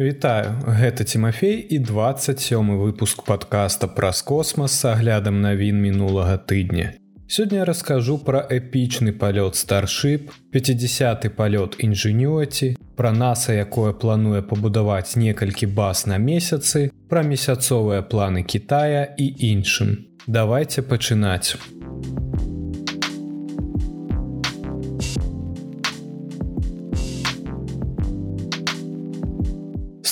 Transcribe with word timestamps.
Вітаю, 0.00 0.62
гэта 0.62 1.04
Тимофей 1.04 1.66
і 1.70 1.78
27 1.78 2.78
выпуск 2.78 3.22
подкаста 3.26 3.88
праз 3.88 4.22
космас 4.22 4.72
с 4.72 4.84
аглядам 4.84 5.40
навін 5.42 5.80
мінулага 5.82 6.36
тыдня. 6.38 6.92
Сёння 7.26 7.64
раскажу 7.64 8.18
пра 8.18 8.46
эпічны 8.46 9.10
палёт 9.10 9.58
старship, 9.58 10.30
50 10.54 11.34
палёт 11.34 11.74
інжынюаці, 11.82 12.76
пра 12.94 13.10
наса, 13.10 13.52
якое 13.58 13.90
плануе 13.92 14.42
пабудаваць 14.42 15.16
некалькі 15.16 15.66
баз 15.66 16.06
на 16.06 16.22
месяцы, 16.22 16.92
пра 17.10 17.26
месяцовыя 17.26 18.06
планы 18.06 18.46
Китая 18.46 19.02
і 19.02 19.26
іншым. 19.50 20.06
Давайте 20.28 20.82
пачынаць. 20.82 21.58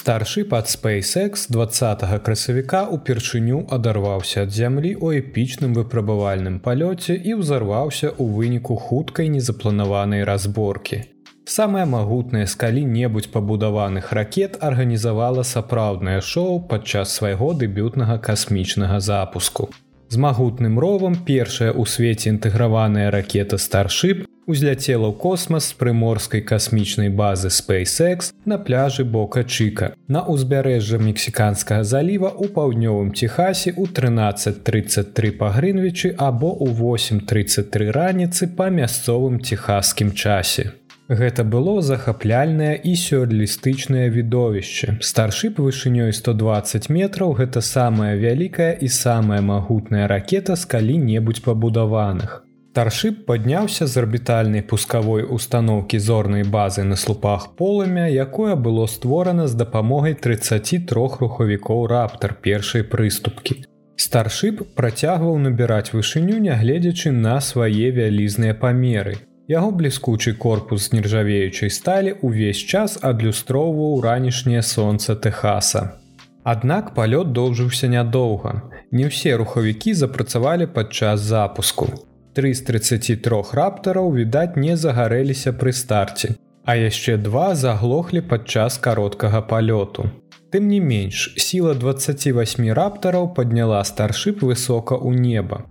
Старшы 0.06 0.44
пад 0.44 0.68
SpaceX 0.70 1.50
20 1.50 2.22
красавіка 2.22 2.86
упершыню 2.96 3.64
адарваўся 3.76 4.44
ад 4.46 4.52
зямлі 4.54 4.92
ў 4.94 5.18
эпічным 5.18 5.72
выпрабавальным 5.74 6.60
палёце 6.66 7.16
і 7.18 7.34
ўзарваўся 7.40 8.12
ў 8.14 8.24
выніку 8.36 8.76
хуткай 8.78 9.26
незапланаванай 9.34 10.22
разборкі. 10.22 11.00
Самая 11.42 11.90
магутная 11.90 12.46
з 12.46 12.54
калі-небудзь 12.54 13.32
пабудаваных 13.34 14.12
ракет 14.20 14.54
арганізавала 14.68 15.42
сапраўднае 15.42 16.20
шоу 16.22 16.62
падчас 16.70 17.10
свайго 17.10 17.50
дэбютнага 17.58 18.22
касмічнага 18.22 19.02
запуску. 19.02 19.74
З 20.06 20.22
магутным 20.22 20.78
ровам 20.78 21.18
першая 21.26 21.74
ў 21.74 21.82
свеце 21.82 22.30
інтэграваная 22.30 23.10
ракета 23.10 23.58
старship 23.58 24.22
узляцела 24.46 25.10
ў 25.10 25.18
космас 25.18 25.68
з 25.70 25.76
прыморскай 25.80 26.42
касмічнай 26.46 27.10
базы 27.10 27.50
SpaceX 27.50 28.30
на 28.46 28.58
пляжы 28.62 29.04
бока 29.04 29.42
Чка 29.42 29.90
на 30.06 30.22
ўзбярэжжа 30.22 31.02
мексіканскага 31.02 31.82
заліва 31.82 32.30
ў 32.30 32.54
паўднёвым 32.54 33.10
Техасе 33.10 33.74
ў 33.74 33.90
1333 33.90 35.34
па 35.42 35.50
Грынвічы 35.50 36.14
або 36.14 36.54
ў 36.54 36.70
833 36.78 37.90
раніцы 37.90 38.46
па 38.46 38.70
мясцовым 38.70 39.42
техасскім 39.42 40.14
часе. 40.14 40.72
Гэта 41.08 41.44
было 41.44 41.82
захапляльнае 41.82 42.74
і 42.82 42.96
сюрдлістычнае 42.98 44.10
відовішча. 44.10 44.98
Старшып 45.00 45.60
вышынёй 45.62 46.10
120 46.10 46.90
метраў 46.90 47.34
гэта 47.38 47.62
самая 47.62 48.16
вялікая 48.18 48.72
і 48.74 48.88
самая 48.88 49.38
магутная 49.40 50.08
ракета 50.10 50.56
з 50.56 50.66
калі-небудзь 50.66 51.46
пабудаваных. 51.46 52.45
Старшып 52.76 53.20
падняўся 53.24 53.86
з 53.88 53.96
арбітальнай 54.02 54.60
пускавой 54.70 55.22
установкі 55.34 55.98
зорнай 56.06 56.42
базы 56.54 56.82
на 56.84 56.96
слупах 57.02 57.44
полымя, 57.56 58.04
якое 58.04 58.54
было 58.54 58.84
створана 58.94 59.46
з 59.48 59.56
дапамогай 59.56 60.12
33 60.12 61.06
рухавікоў 61.20 61.86
раптар 61.92 62.34
першай 62.46 62.82
прыступкі. 62.84 63.54
Старшып 63.96 64.60
працягваў 64.80 65.38
набіраць 65.44 65.94
вышыню, 65.94 66.36
нягледзячы 66.46 67.12
на 67.16 67.38
свае 67.40 67.88
вялізныя 67.98 68.52
памеры. 68.64 69.14
Яго 69.48 69.70
бліскучы 69.78 70.34
корпус 70.34 70.90
з 70.90 70.98
нержавеючай 70.98 71.72
сталі 71.72 72.12
ўвесь 72.20 72.60
час 72.60 72.98
адлюстроўваў 73.00 74.02
ранішняе 74.04 74.60
сонца 74.60 75.16
Техаса. 75.16 75.96
Аднак 76.44 76.92
палёт 76.92 77.32
доўжыўся 77.32 77.88
нядоўга. 77.88 78.52
Не 78.92 79.08
ўсе 79.08 79.32
рухавікі 79.40 79.96
запрацавалі 80.02 80.68
падчас 80.76 81.24
запуску. 81.24 81.88
Тры 82.36 82.52
з 82.52 82.66
33 82.68 83.36
раптараў 83.56 84.10
відаць 84.12 84.60
не 84.60 84.74
загарэліся 84.76 85.52
пры 85.60 85.72
старце, 85.72 86.34
а 86.68 86.74
яшчэ 86.76 87.16
два 87.28 87.54
заглохлі 87.56 88.20
падчас 88.32 88.76
кароткага 88.86 89.40
палёту. 89.52 90.04
Тым 90.52 90.68
не 90.72 90.80
менш, 90.80 91.22
сіла 91.44 91.72
28 91.72 92.68
раптараў 92.76 93.30
падняла 93.38 93.80
старшып 93.92 94.44
высока 94.50 95.00
ў 95.00 95.16
неба. 95.16 95.62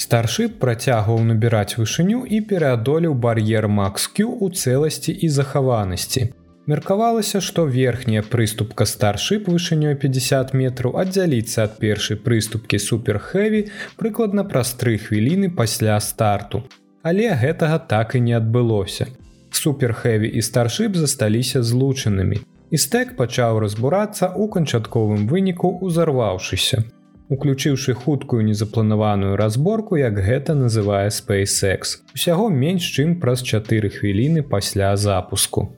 Старшып 0.00 0.56
працягваў 0.64 1.20
набіраць 1.28 1.76
вышыню 1.76 2.24
і 2.24 2.40
пераадолеў 2.48 3.12
бар'ер 3.28 3.68
Макскю 3.68 4.32
ў 4.40 4.56
цэласці 4.56 5.12
і 5.12 5.32
захаванасці. 5.36 6.26
Меркавалася, 6.66 7.40
што 7.40 7.64
верхняя 7.70 8.22
прыступка 8.26 8.86
старship 8.90 9.44
вышынёй 9.46 9.94
50 10.04 10.50
метраў 10.60 10.96
аддзяліцца 11.02 11.62
ад 11.64 11.76
першай 11.78 12.18
прыступкі 12.18 12.80
суперхэві 12.82 13.60
прыкладна 14.00 14.42
праз 14.42 14.72
тры 14.80 14.96
хвіліны 14.98 15.52
пасля 15.60 16.00
старту. 16.02 16.64
Але 17.06 17.30
гэтага 17.38 17.78
так 17.92 18.18
і 18.18 18.24
не 18.26 18.34
адбылося. 18.34 19.06
Суперхэві 19.54 20.26
і 20.26 20.42
старship 20.42 20.98
засталіся 20.98 21.62
злучанымі. 21.62 22.42
І 22.74 22.76
стэк 22.82 23.14
пачаў 23.14 23.62
разбурацца 23.62 24.34
ў 24.34 24.50
канчатковым 24.50 25.30
выніку 25.30 25.70
узарваўшыся. 25.86 26.82
Уключыўшы 27.30 27.94
хуткую 27.94 28.42
незапланаваную 28.42 29.38
разборку, 29.38 29.94
як 29.94 30.18
гэта 30.18 30.58
называе 30.58 31.14
SpaceX, 31.14 32.02
усяго 32.14 32.50
менш 32.50 32.90
чым 32.90 33.18
праз 33.22 33.46
4 33.46 33.86
хвіліны 33.86 34.42
пасля 34.42 34.96
запуску. 34.96 35.70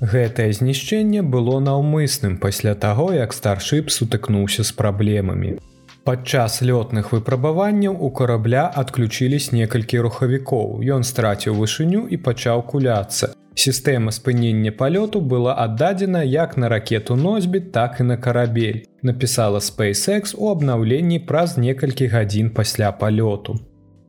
Гэтае 0.00 0.52
знішчэнне 0.52 1.22
было 1.22 1.60
наўмысным 1.60 2.38
пасля 2.38 2.74
таго, 2.74 3.12
як 3.12 3.32
старship 3.32 3.90
сутыкнуўся 3.90 4.64
з 4.64 4.72
праблемамі. 4.72 5.58
Падчас 6.04 6.60
лётных 6.60 7.12
выпрабаванняў 7.12 7.96
у 7.96 8.10
карабля 8.10 8.66
адключились 8.82 9.52
некалькі 9.52 10.02
рухавікоў. 10.04 10.84
Ён 10.84 11.04
страціў 11.04 11.56
вышыню 11.56 12.04
і 12.10 12.16
пачаў 12.16 12.66
куляцца. 12.68 13.32
Сістэма 13.54 14.10
спынення 14.12 14.72
палёту 14.72 15.20
была 15.20 15.54
аддадзена 15.64 16.22
як 16.22 16.56
на 16.56 16.68
ракету 16.68 17.16
носьбіт, 17.16 17.72
так 17.72 18.00
і 18.00 18.02
на 18.02 18.16
карабель. 18.16 18.82
Напісала 19.02 19.58
SpaceX 19.58 20.34
у 20.36 20.50
абнаўленні 20.50 21.20
праз 21.20 21.56
некалькі 21.56 22.06
гадзін 22.06 22.50
пасля 22.50 22.92
палёту. 22.92 23.56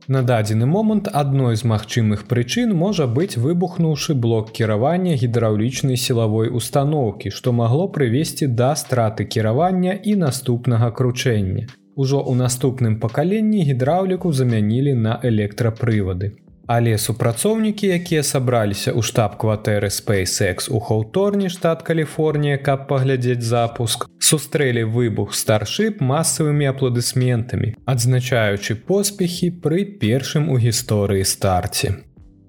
На 0.08 0.22
дадзены 0.22 0.66
момант 0.70 1.08
адной 1.20 1.56
з 1.58 1.66
магчымых 1.66 2.20
прычын 2.30 2.74
можа 2.82 3.06
быць 3.14 3.40
выбухнуўшы 3.44 4.14
блок 4.26 4.52
кіравання 4.58 5.16
гідраўлічнай 5.22 5.98
сілавой 5.98 6.52
установкі, 6.60 7.34
што 7.38 7.52
магло 7.52 7.88
прывесці 7.96 8.46
да 8.60 8.70
страты 8.78 9.26
кіравання 9.26 9.98
і 9.98 10.14
наступнага 10.22 10.92
кручэння. 11.00 11.66
Ужо 11.96 12.22
ў 12.22 12.38
наступным 12.38 13.00
пакаленні 13.02 13.66
гідраўліку 13.66 14.32
замянілі 14.32 14.94
на 14.94 15.18
электрапрывады. 15.32 16.36
Але 16.66 16.98
супрацоўнікі, 16.98 17.86
якія 17.94 18.22
сабраліся 18.26 18.90
ў 18.90 19.02
штаб-кватэры 19.06 19.86
SpaceX 19.86 20.66
у 20.66 20.80
Хаўторні 20.82 21.46
штат 21.50 21.86
Каліфорнія, 21.86 22.58
каб 22.58 22.88
паглядзець 22.90 23.46
запуск, 23.46 24.08
сустрэлі 24.18 24.82
выбух 24.90 25.38
старship 25.38 26.02
масавымі 26.02 26.66
апладысментамі, 26.74 27.76
адзначаючы 27.86 28.74
поспехі 28.74 29.54
пры 29.62 29.86
першым 30.02 30.50
у 30.50 30.58
гісторыі 30.58 31.22
старце. 31.22 31.94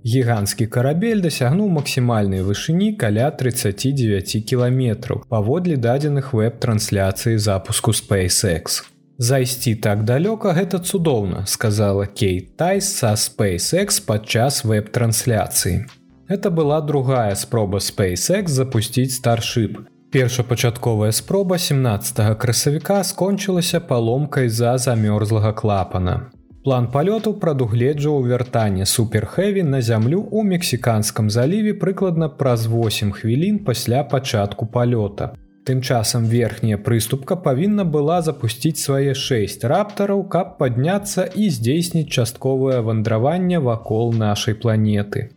Гіганцкі 0.08 0.66
карабель 0.72 1.22
дасягнуў 1.22 1.70
максімальнай 1.78 2.42
вышыні 2.42 2.94
каля 2.98 3.30
39 3.30 4.38
кіламетраў 4.50 5.26
паводле 5.30 5.78
дадзеных 5.78 6.34
веб-трансляцыі 6.34 7.38
запуску 7.38 7.92
SpaceX. 7.92 8.82
Зайсці 9.18 9.74
так 9.76 10.04
далёка 10.06 10.54
гэта 10.54 10.78
цудоўна, 10.78 11.46
сказала 11.46 12.06
Кейт 12.06 12.54
Тайс 12.56 12.86
са 12.86 13.18
SpaceX 13.18 13.98
падчас 14.06 14.62
веб-трансляцыі. 14.64 15.86
Это 16.30 16.52
была 16.52 16.82
другая 16.86 17.34
спроба 17.36 17.80
SpaceX 17.80 18.48
запусціць 18.48 19.18
старship. 19.18 19.78
Першапачатковая 20.12 21.12
спроба 21.12 21.58
17 21.58 22.38
красавіка 22.38 23.04
скончылася 23.04 23.80
паломкай 23.80 24.50
за 24.50 24.78
замёрзлага 24.78 25.54
клапана. 25.54 26.30
План 26.64 26.92
палёту 26.92 27.34
прадугледжваў 27.34 28.22
вяртанне 28.22 28.86
суперхэві 28.86 29.64
на 29.64 29.82
зямлю 29.82 30.22
ў 30.30 30.44
мексіканскам 30.44 31.30
заліве 31.30 31.74
прыкладна 31.74 32.30
праз 32.30 32.68
8 32.68 33.12
хвілін 33.12 33.66
пасля 33.66 34.04
пачатку 34.04 34.70
палёта. 34.70 35.34
Тым 35.68 35.82
часам 35.82 36.26
верхняя 36.32 36.78
прыступка 36.80 37.36
павінна 37.36 37.84
была 37.84 38.22
запусціць 38.24 38.80
свае 38.80 39.12
шэсць 39.22 39.68
раптараў, 39.68 40.24
каб 40.36 40.54
падняцца 40.62 41.26
і 41.28 41.50
здзейсніць 41.56 42.08
частковае 42.08 42.80
вандраванне 42.88 43.60
вакол 43.60 44.14
нашай 44.16 44.56
планеты. 44.56 45.28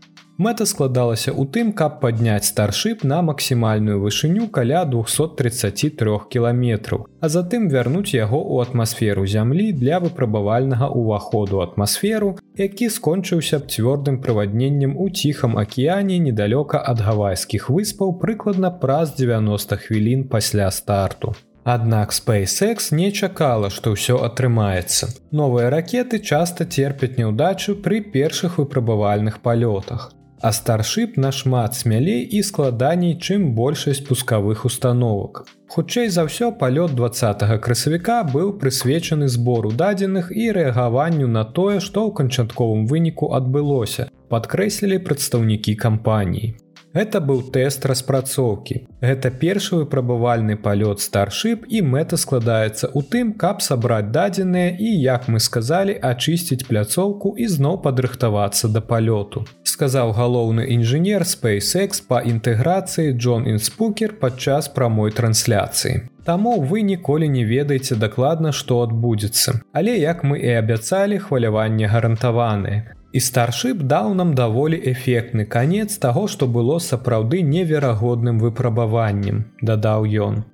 Мэта 0.40 0.64
складалася 0.64 1.34
ў 1.36 1.52
тым, 1.52 1.70
каб 1.76 1.96
падняць 2.00 2.48
старship 2.48 3.02
на 3.04 3.18
максімальную 3.20 3.98
вышыню 4.00 4.46
каля 4.48 4.86
233 4.88 6.14
кіламетраў, 6.32 7.02
а 7.20 7.28
затым 7.28 7.66
вярнуць 7.68 8.14
яго 8.16 8.38
ў 8.40 8.64
атмасферу 8.64 9.26
зямлі 9.28 9.66
для 9.76 9.98
выпрабавальнага 10.00 10.86
ўваходу 10.96 11.60
атмасферу, 11.60 12.30
які 12.56 12.88
скончыўся 12.94 13.60
б 13.60 13.68
цвёрдым 13.68 14.16
правадненнем 14.24 14.94
у 14.96 15.10
ціхам 15.10 15.58
акіяне 15.60 16.16
недалёка 16.24 16.80
ад 16.92 17.04
гавайскіх 17.04 17.68
выспаў 17.68 18.14
прыкладна 18.22 18.70
праз 18.84 19.12
90 19.18 19.76
хвілін 19.82 20.24
пасля 20.24 20.70
старту. 20.70 21.34
Аднак 21.64 22.16
SpaceX 22.16 22.94
не 22.96 23.12
чакала, 23.12 23.68
што 23.68 23.92
ўсё 23.92 24.16
атрымаецца. 24.24 25.10
Новыя 25.36 25.68
ракеты 25.68 26.22
часта 26.24 26.64
церпяць 26.64 27.20
няўдачу 27.20 27.76
пры 27.84 28.00
першых 28.00 28.56
выпрабавальных 28.56 29.44
палётах. 29.44 30.08
А 30.40 30.52
старшып 30.52 31.16
нашмат 31.16 31.74
смялей 31.74 32.22
і 32.24 32.42
складаней, 32.42 33.16
чым 33.18 33.52
большасць 33.54 34.00
пускавых 34.06 34.64
установак. 34.64 35.44
Хутчэй 35.68 36.08
за 36.08 36.24
ўсё 36.26 36.50
палёт 36.56 36.96
20 36.96 37.44
красавіка 37.60 38.24
быў 38.24 38.56
прысвечаны 38.58 39.28
збору 39.28 39.70
дадзеных 39.70 40.32
і 40.32 40.50
рэагаванню 40.56 41.28
на 41.28 41.44
тое, 41.44 41.78
што 41.80 42.08
ў 42.08 42.14
канчатковым 42.16 42.86
выніку 42.90 43.30
адбылося, 43.36 44.08
падкрэслілі 44.32 44.98
прадстаўнікі 45.06 45.76
кампаніі. 45.76 46.56
Гэта 46.90 47.20
быў 47.22 47.42
тэст 47.54 47.84
распрацоўкі. 47.86 48.76
Гэта 48.98 49.30
першы 49.30 49.76
выпрабавальны 49.78 50.56
палёт 50.58 50.98
старшып 50.98 51.62
і 51.70 51.82
мэта 51.86 52.18
складаецца 52.18 52.90
ў 52.90 53.00
тым, 53.12 53.30
каб 53.38 53.62
сабраць 53.62 54.10
дадзеныя 54.10 54.74
і, 54.74 54.90
як 54.98 55.30
мы 55.30 55.38
сказалі, 55.38 55.94
ачысціць 55.94 56.66
пляцоўку 56.66 57.36
і 57.38 57.46
зноў 57.46 57.78
падрыхтавацца 57.86 58.66
да 58.74 58.82
палёту. 58.82 59.46
Сказаў 59.62 60.10
галоўны 60.18 60.66
інжынер 60.74 61.22
SpaceX 61.22 62.02
па 62.02 62.26
інтэграцыі 62.26 63.14
Джон 63.14 63.46
Інспукер 63.46 64.18
падчас 64.18 64.66
прамой 64.66 65.14
трансляцыі. 65.14 66.10
Таму 66.26 66.58
вы 66.60 66.82
ніколі 66.82 67.28
не 67.30 67.46
ведаеце 67.46 67.94
дакладна, 67.94 68.50
што 68.52 68.82
адбудзецца. 68.82 69.62
Але 69.72 69.94
як 69.94 70.26
мы 70.26 70.42
і 70.42 70.58
абяцалі, 70.58 71.22
хваляванне 71.22 71.86
гарантаваныя. 71.86 72.99
І 73.12 73.20
старшып 73.20 73.82
даў 73.90 74.14
нам 74.14 74.34
даволі 74.38 74.78
эфектны 74.92 75.44
канец 75.44 75.98
таго, 75.98 76.28
што 76.28 76.46
было 76.46 76.78
сапраўды 76.78 77.42
неверагодным 77.42 78.38
выпрабаваннем, 78.38 79.44
дадаў 79.62 80.06
ён. 80.28 80.44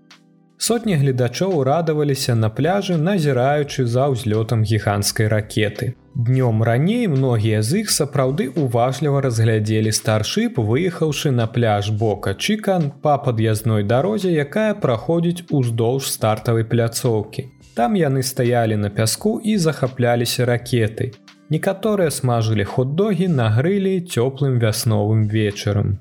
Сотні 0.59 0.95
гледачоў 0.97 1.63
радаваліся 1.69 2.35
на 2.35 2.49
пляжы, 2.49 2.97
назіраючы 2.97 3.85
за 3.85 4.09
ўзлётам 4.09 4.65
гіганцкай 4.65 5.29
ракеты. 5.29 5.93
Днём 6.17 6.63
раней 6.65 7.09
многія 7.13 7.61
з 7.61 7.85
іх 7.85 7.93
сапраўды 7.93 8.49
уважліва 8.49 9.21
разглядзелі 9.21 9.93
старшып, 9.93 10.57
выехаўшы 10.57 11.31
на 11.31 11.47
пляж 11.47 11.91
бока 11.91 12.33
Чкан 12.33 12.89
па 13.03 13.19
пад'язной 13.19 13.85
дарозе, 13.85 14.33
якая 14.33 14.73
праходзіць 14.73 15.45
уздоўж 15.51 16.09
стартавай 16.09 16.65
пляцоўкі. 16.65 17.45
Там 17.77 18.01
яны 18.01 18.25
стаялі 18.25 18.81
на 18.81 18.89
пяску 18.89 19.37
і 19.45 19.59
захапляліся 19.61 20.49
ракетай. 20.49 21.13
Некаторыя 21.49 22.11
смажылі 22.11 22.65
хот-догі 22.67 23.29
на 23.31 23.47
грылі 23.55 24.03
цёплым 24.03 24.59
вясновым 24.59 25.29
вечарам. 25.31 25.99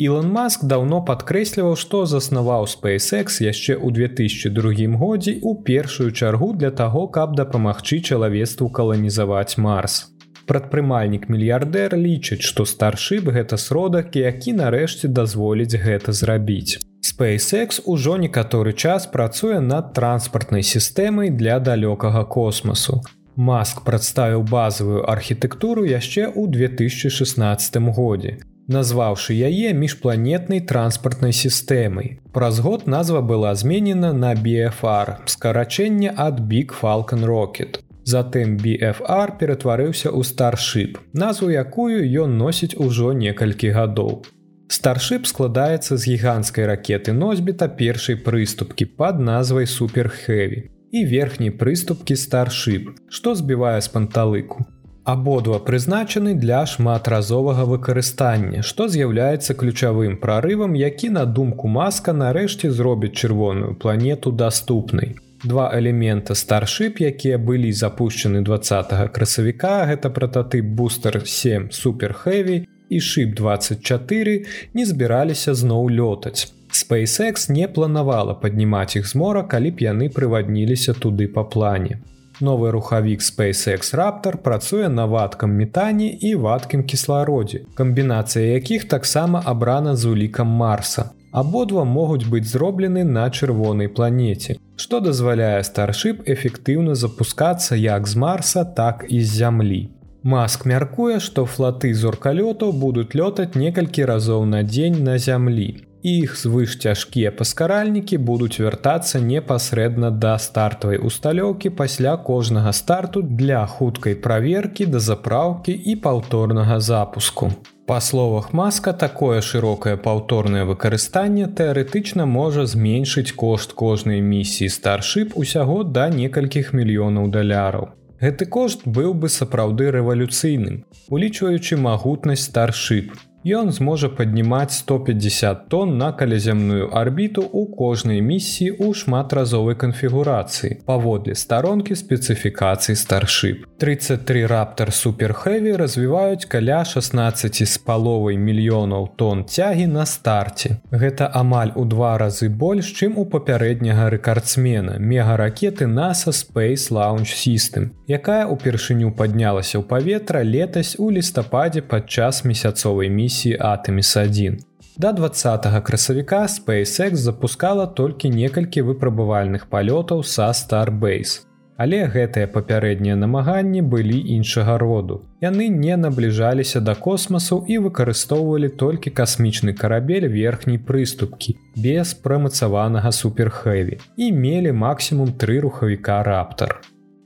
Ілон 0.00 0.30
Маск 0.32 0.64
даўно 0.64 0.98
падкрэсліваў, 1.06 1.76
што 1.76 2.06
заснаваў 2.10 2.66
SpaceX 2.72 3.38
яшчэ 3.44 3.76
ў 3.76 3.92
2002 3.94 4.96
годзе 4.96 5.36
ў 5.38 5.62
першую 5.62 6.10
чаргу 6.10 6.54
для 6.56 6.70
таго, 6.70 7.06
каб 7.06 7.36
дапамагчы 7.36 8.00
чалавецтву 8.00 8.70
каланізаваць 8.70 9.58
Марс. 9.58 10.10
Прадпрымальнік 10.50 11.28
мільярдэр 11.30 11.94
лічыць, 11.94 12.42
што 12.42 12.66
старшып 12.66 13.30
гэта 13.30 13.60
сродак, 13.60 14.16
які 14.16 14.56
нарэшце 14.58 15.06
дазволіць 15.06 15.78
гэта 15.78 16.10
зрабіць. 16.10 16.80
SpaceX 17.04 17.78
ужо 17.84 18.16
некаторы 18.16 18.72
час 18.72 19.06
працуе 19.06 19.60
над 19.60 19.94
транспартнай 19.94 20.66
сістэмай 20.66 21.30
для 21.30 21.60
далёкага 21.60 22.24
космасу. 22.24 23.04
Маск 23.40 23.78
прадставіў 23.88 24.42
базавую 24.44 25.00
архітэктуру 25.08 25.86
яшчэ 25.88 26.28
ў 26.28 26.42
2016 26.52 27.76
годзе, 27.96 28.32
назваўшы 28.68 29.32
яе 29.32 29.70
міжпланетнай 29.72 30.60
транспартнай 30.60 31.32
сістэмай. 31.32 32.18
Праз 32.36 32.60
год 32.60 32.84
назва 32.84 33.22
была 33.24 33.54
зменена 33.56 34.10
на 34.12 34.34
BFR, 34.36 35.24
скарачэнне 35.24 36.12
ад 36.12 36.42
Big 36.50 36.74
Falcon 36.80 37.24
Rocket. 37.24 37.80
Затым 38.04 38.58
BFR 38.60 39.32
ператварыўся 39.40 40.12
ў 40.12 40.20
старшып, 40.20 40.98
назву 41.16 41.48
якую 41.48 42.04
ён 42.24 42.36
носіць 42.36 42.76
ужо 42.76 43.14
некалькі 43.16 43.72
гадоў. 43.72 44.20
Старшып 44.68 45.24
складаецца 45.24 45.96
з 45.96 46.12
гіганцкай 46.12 46.68
ракеты 46.68 47.16
носьбіта 47.16 47.72
першай 47.72 48.20
прыступкі 48.20 48.84
пад 49.00 49.24
назвай 49.30 49.64
суперхэві 49.64 50.60
і 50.92 51.04
верхняй 51.06 51.50
прыступкі 51.50 52.16
старшып, 52.16 52.90
што 53.08 53.34
збівае 53.34 53.80
з 53.80 53.88
панталыку. 53.88 54.66
Абодва 55.04 55.58
прызначаны 55.58 56.34
для 56.34 56.66
шматразовага 56.66 57.64
выкарыстання, 57.64 58.62
што 58.62 58.86
з'яўляецца 58.88 59.54
ключавым 59.54 60.18
прарывам, 60.20 60.76
які 60.76 61.10
на 61.16 61.24
думку 61.24 61.68
маска 61.68 62.12
нарэшце 62.12 62.70
зробіць 62.70 63.16
чырвоную 63.16 63.74
планету 63.74 64.30
даступнай. 64.30 65.16
Два 65.42 65.70
элемента 65.72 66.34
старшып, 66.34 67.00
якія 67.00 67.38
былі 67.38 67.72
запущены 67.72 68.44
20 68.44 68.92
красавіка, 69.08 69.88
гэта 69.88 70.12
прататып 70.12 70.68
бустер 70.76 71.22
7 71.24 71.70
суперхэві 71.72 72.66
і 72.90 73.00
шып 73.00 73.34
24 73.34 74.44
не 74.74 74.86
збіраліся 74.86 75.54
зноў 75.54 75.88
лётаць. 75.88 76.52
SpaceX 76.72 77.50
не 77.50 77.66
планавала 77.68 78.34
паднімаць 78.34 78.96
іх 78.96 79.08
з 79.08 79.14
мора, 79.14 79.42
калі 79.42 79.70
б 79.74 79.82
яны 79.84 80.08
прывадніліся 80.08 80.94
туды 80.94 81.26
па 81.26 81.44
плане. 81.44 81.98
Новы 82.40 82.70
рухавік 82.70 83.20
SpaceX 83.20 83.94
Раптор 83.96 84.38
працуе 84.38 84.88
на 84.88 85.04
вадкам 85.06 85.50
метане 85.50 86.06
і 86.20 86.34
вадкім 86.34 86.84
кіслародзе, 86.84 87.60
камбінацыя 87.74 88.54
якіх 88.54 88.88
таксама 88.88 89.42
абрана 89.44 89.96
з 89.96 90.04
улікам 90.04 90.46
Марса. 90.46 91.10
Абодва 91.32 91.84
могуць 91.84 92.24
быць 92.24 92.48
зроблены 92.48 93.04
на 93.04 93.28
чырвонай 93.30 93.88
планеце, 93.88 94.56
што 94.76 95.00
дазваляе 95.00 95.62
старшып 95.64 96.24
эфектыўна 96.26 96.94
запускацца 96.94 97.76
як 97.76 98.08
з 98.08 98.16
Марса, 98.16 98.64
так 98.64 99.04
і 99.08 99.20
з 99.20 99.28
зямлі. 99.42 99.82
Маск 100.22 100.66
мяркуе, 100.66 101.20
што 101.20 101.44
флаты 101.44 101.94
зоркалётаў 101.94 102.72
будуць 102.72 103.14
лётаць 103.14 103.54
некалькі 103.54 104.04
разоў 104.04 104.44
на 104.46 104.62
дзень 104.62 105.04
на 105.04 105.18
зямлі 105.18 105.89
іх 106.02 106.36
звыш 106.38 106.76
цяжкія 106.82 107.30
паскаральнікі 107.32 108.18
будуць 108.30 108.60
вяртацца 108.60 109.20
непасрэдна 109.20 110.10
да 110.10 110.36
стартавай 110.38 110.98
усталёўкі 110.98 111.70
пасля 111.80 112.16
кожнага 112.16 112.72
старту 112.72 113.22
для 113.22 113.66
хуткай 113.66 114.14
праверкі 114.14 114.86
да 114.86 115.00
запраўкі 115.00 115.72
і 115.72 115.96
паўторнага 116.06 116.80
запуску. 116.80 117.52
Па 117.86 118.00
словах 118.00 118.52
маска 118.52 118.92
такое 118.92 119.40
шырокае 119.42 119.96
паўторнае 119.96 120.64
выкарыстанне 120.64 121.46
тэарэтычна 121.60 122.26
можа 122.26 122.66
зменшыць 122.66 123.32
кошт 123.32 123.72
кожнай 123.72 124.20
місіі 124.20 124.68
старшып 124.68 125.32
усяго 125.34 125.82
да 125.84 126.08
некалькіх 126.08 126.70
мільёнаў 126.72 127.32
даляраў. 127.34 127.90
Гэты 128.20 128.46
кошт 128.46 128.84
быў 128.84 129.14
бы 129.16 129.32
сапраўды 129.32 129.90
рэвалюцыйным, 129.96 130.84
улічваючы 131.08 131.80
магутнасць 131.80 132.46
старшып, 132.52 133.16
Ён 133.40 133.72
зможа 133.72 134.08
паднімаць 134.12 134.76
150 134.76 135.68
тонн 135.72 135.96
на 135.96 136.12
каляземную 136.12 136.92
арбіту 136.92 137.40
ў 137.40 137.72
кожнай 137.72 138.20
місіі 138.20 138.76
ў 138.76 138.92
шматразовай 138.92 139.80
канфігурацыі 139.80 140.84
паводле 140.84 141.32
старонкі 141.32 141.96
спецыфікацыі 141.96 143.00
старшып. 143.00 143.64
33 143.80 144.44
раптар 144.44 144.92
суперхэві 144.92 145.72
развіваюць 145.80 146.44
каля 146.44 146.84
16 146.84 147.64
з 147.64 147.78
паловай 147.80 148.36
мільёнаў 148.36 149.08
тонн 149.16 149.48
цягі 149.48 149.88
на 149.88 150.04
старце. 150.04 150.76
Гэта 150.92 151.32
амаль 151.32 151.72
у 151.80 151.88
два 151.88 152.20
разы 152.20 152.52
больш, 152.52 152.92
чым 152.92 153.16
у 153.16 153.24
папярэдняга 153.24 154.12
рэкардсмена 154.12 155.00
мегаракеты 155.00 155.88
NASA 155.88 156.36
Space 156.36 156.92
Launch 156.92 157.32
System, 157.32 157.96
якая 158.04 158.44
ўпершыню 158.52 159.16
паднялася 159.16 159.80
ў 159.80 159.88
паветра 159.88 160.44
летась 160.44 161.00
у 161.00 161.08
лістападзе 161.08 161.80
падчас 161.80 162.44
месяцовай 162.44 163.08
місіі 163.08 163.29
місіі 163.30 163.58
Атэміс-1. 163.60 164.58
Да 164.98 165.12
20 165.12 165.82
красавіка 165.84 166.46
SpaceX 166.46 167.14
запускала 167.14 167.86
толькі 167.86 168.30
некалькі 168.30 168.82
выпрабавальных 168.82 169.70
палётаў 169.70 170.22
са 170.22 170.50
Starbase. 170.50 171.46
Але 171.78 172.10
гэтыя 172.12 172.46
папярэднія 172.46 173.16
намаганні 173.16 173.82
былі 173.82 174.18
іншага 174.36 174.78
роду. 174.78 175.22
Яны 175.40 175.68
не 175.68 175.96
набліжаліся 175.96 176.80
да 176.80 176.94
космасу 176.94 177.64
і 177.68 177.78
выкарыстоўвалі 177.86 178.68
толькі 178.68 179.10
касмічны 179.10 179.72
карабель 179.72 180.28
верхняй 180.28 180.78
прыступкі 180.78 181.56
без 181.76 182.14
прымацаванага 182.14 183.12
суперхэві 183.12 184.00
і 184.16 184.32
мелі 184.32 184.72
максімум 184.72 185.32
тры 185.32 185.60
рухавіка 185.60 186.22
раптар. 186.22 186.80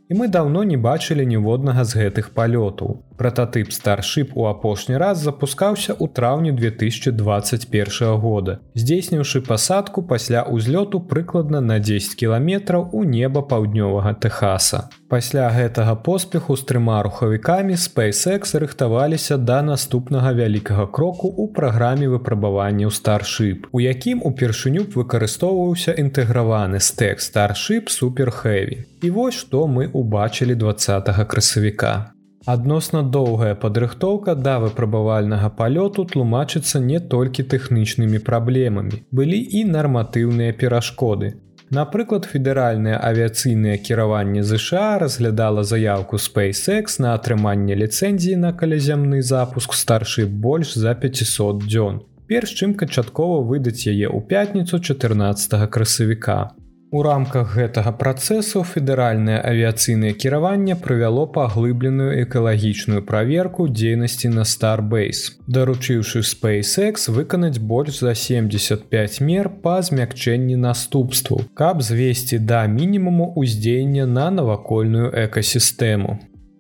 І 0.09 0.15
мы 0.15 0.29
даўно 0.29 0.63
не 0.69 0.77
бачылі 0.77 1.25
ніводнага 1.27 1.83
з 1.85 1.97
гэтых 1.97 2.31
палётаў. 2.37 3.01
Прататып 3.17 3.71
старшып 3.73 4.33
у 4.35 4.47
апошні 4.51 4.97
раз 4.99 5.23
запускаўся 5.23 5.95
ў 5.95 6.11
траўні 6.11 6.51
2021 6.53 8.19
года, 8.19 8.59
здзейсніўшы 8.75 9.41
пасадку 9.47 10.03
пасля 10.03 10.43
ўзлёту 10.51 10.99
прыкладна 10.99 11.61
на 11.61 11.79
10 11.79 12.15
кіламетраў 12.19 12.91
у 12.93 13.05
неба 13.05 13.43
паўднёвага 13.43 14.15
Техаса. 14.19 14.89
Пасля 15.09 15.47
гэтага 15.55 15.95
поспеху 16.03 16.57
з 16.57 16.67
трыма 16.67 16.99
рухавікамі 17.07 17.79
SpaceX 17.79 18.59
рыхтаваліся 18.59 19.39
да 19.39 19.63
наступнага 19.63 20.33
вялікага 20.35 20.87
кроку 20.91 21.31
ў 21.31 21.55
праграме 21.55 22.11
выпрабаванняў 22.11 22.91
старшып, 22.91 23.71
у 23.71 23.79
якім 23.79 24.27
упершыню 24.27 24.89
б 24.89 25.05
выкарыстоўваўся 25.05 25.95
інтэграваны 25.95 26.83
стэк 26.83 27.23
старшып 27.23 27.95
суперхэві. 27.95 28.83
І 29.07 29.11
вось 29.15 29.39
што 29.39 29.69
мы 29.71 29.87
убачылі 29.93 30.59
20 30.59 31.15
красавіка. 31.29 32.14
Адносна 32.47 33.01
доўгая 33.03 33.55
падрыхтоўка 33.55 34.35
да 34.47 34.59
выпрабавальнага 34.61 35.49
палёту 35.61 36.05
тлумачыцца 36.11 36.81
не 36.87 37.01
толькі 37.15 37.45
тэхнічнымі 37.53 38.19
праблемамі, 38.27 39.01
былі 39.11 39.39
і 39.61 39.65
нарматыўныя 39.65 40.53
перашкоды. 40.53 41.31
Напрыклад, 41.71 42.29
федэральнае 42.29 42.99
авіяцыйнае 43.01 43.79
кіраванне 43.87 44.43
ЗША 44.45 44.99
разглядала 45.01 45.65
заявку 45.65 46.21
SpaceX 46.21 47.01
на 47.01 47.15
атрыманне 47.19 47.79
ліцэнзіі 47.81 48.37
на 48.43 48.53
каляземны 48.53 49.23
запуск 49.23 49.73
старшы 49.73 50.27
больш 50.27 50.75
за 50.75 50.93
500 50.95 51.65
дзён. 51.65 52.03
Перш 52.29 52.53
чым 52.61 52.75
канчаткова 52.75 53.41
выдаць 53.41 53.89
яе 53.89 54.05
ў 54.05 54.21
пятніцу 54.29 54.85
14 54.85 55.57
красавіка. 55.71 56.53
У 56.95 57.01
рамках 57.03 57.57
гэтага 57.59 57.91
працэсу 58.01 58.61
федэральнае 58.73 59.39
авіяцыйнае 59.51 60.13
кіраванне 60.25 60.75
правяло 60.83 61.25
паглыбленую 61.37 62.11
экалагічную 62.23 63.01
праверку 63.09 63.67
дзейнасці 63.79 64.29
на 64.35 64.45
Starbase, 64.51 65.33
даручыўшы 65.57 66.23
SpaceX 66.29 67.09
выканаць 67.17 67.59
больш 67.73 67.99
за 67.99 68.15
75 68.21 69.19
мер 69.31 69.49
па 69.65 69.75
змякчэнні 69.89 70.61
наступству, 70.67 71.41
каб 71.63 71.83
звесці 71.83 72.39
да 72.53 72.63
мінімуму 72.77 73.27
ўздзеяння 73.43 74.07
на 74.07 74.29
навакольную 74.39 75.11
экасістэму. 75.25 76.15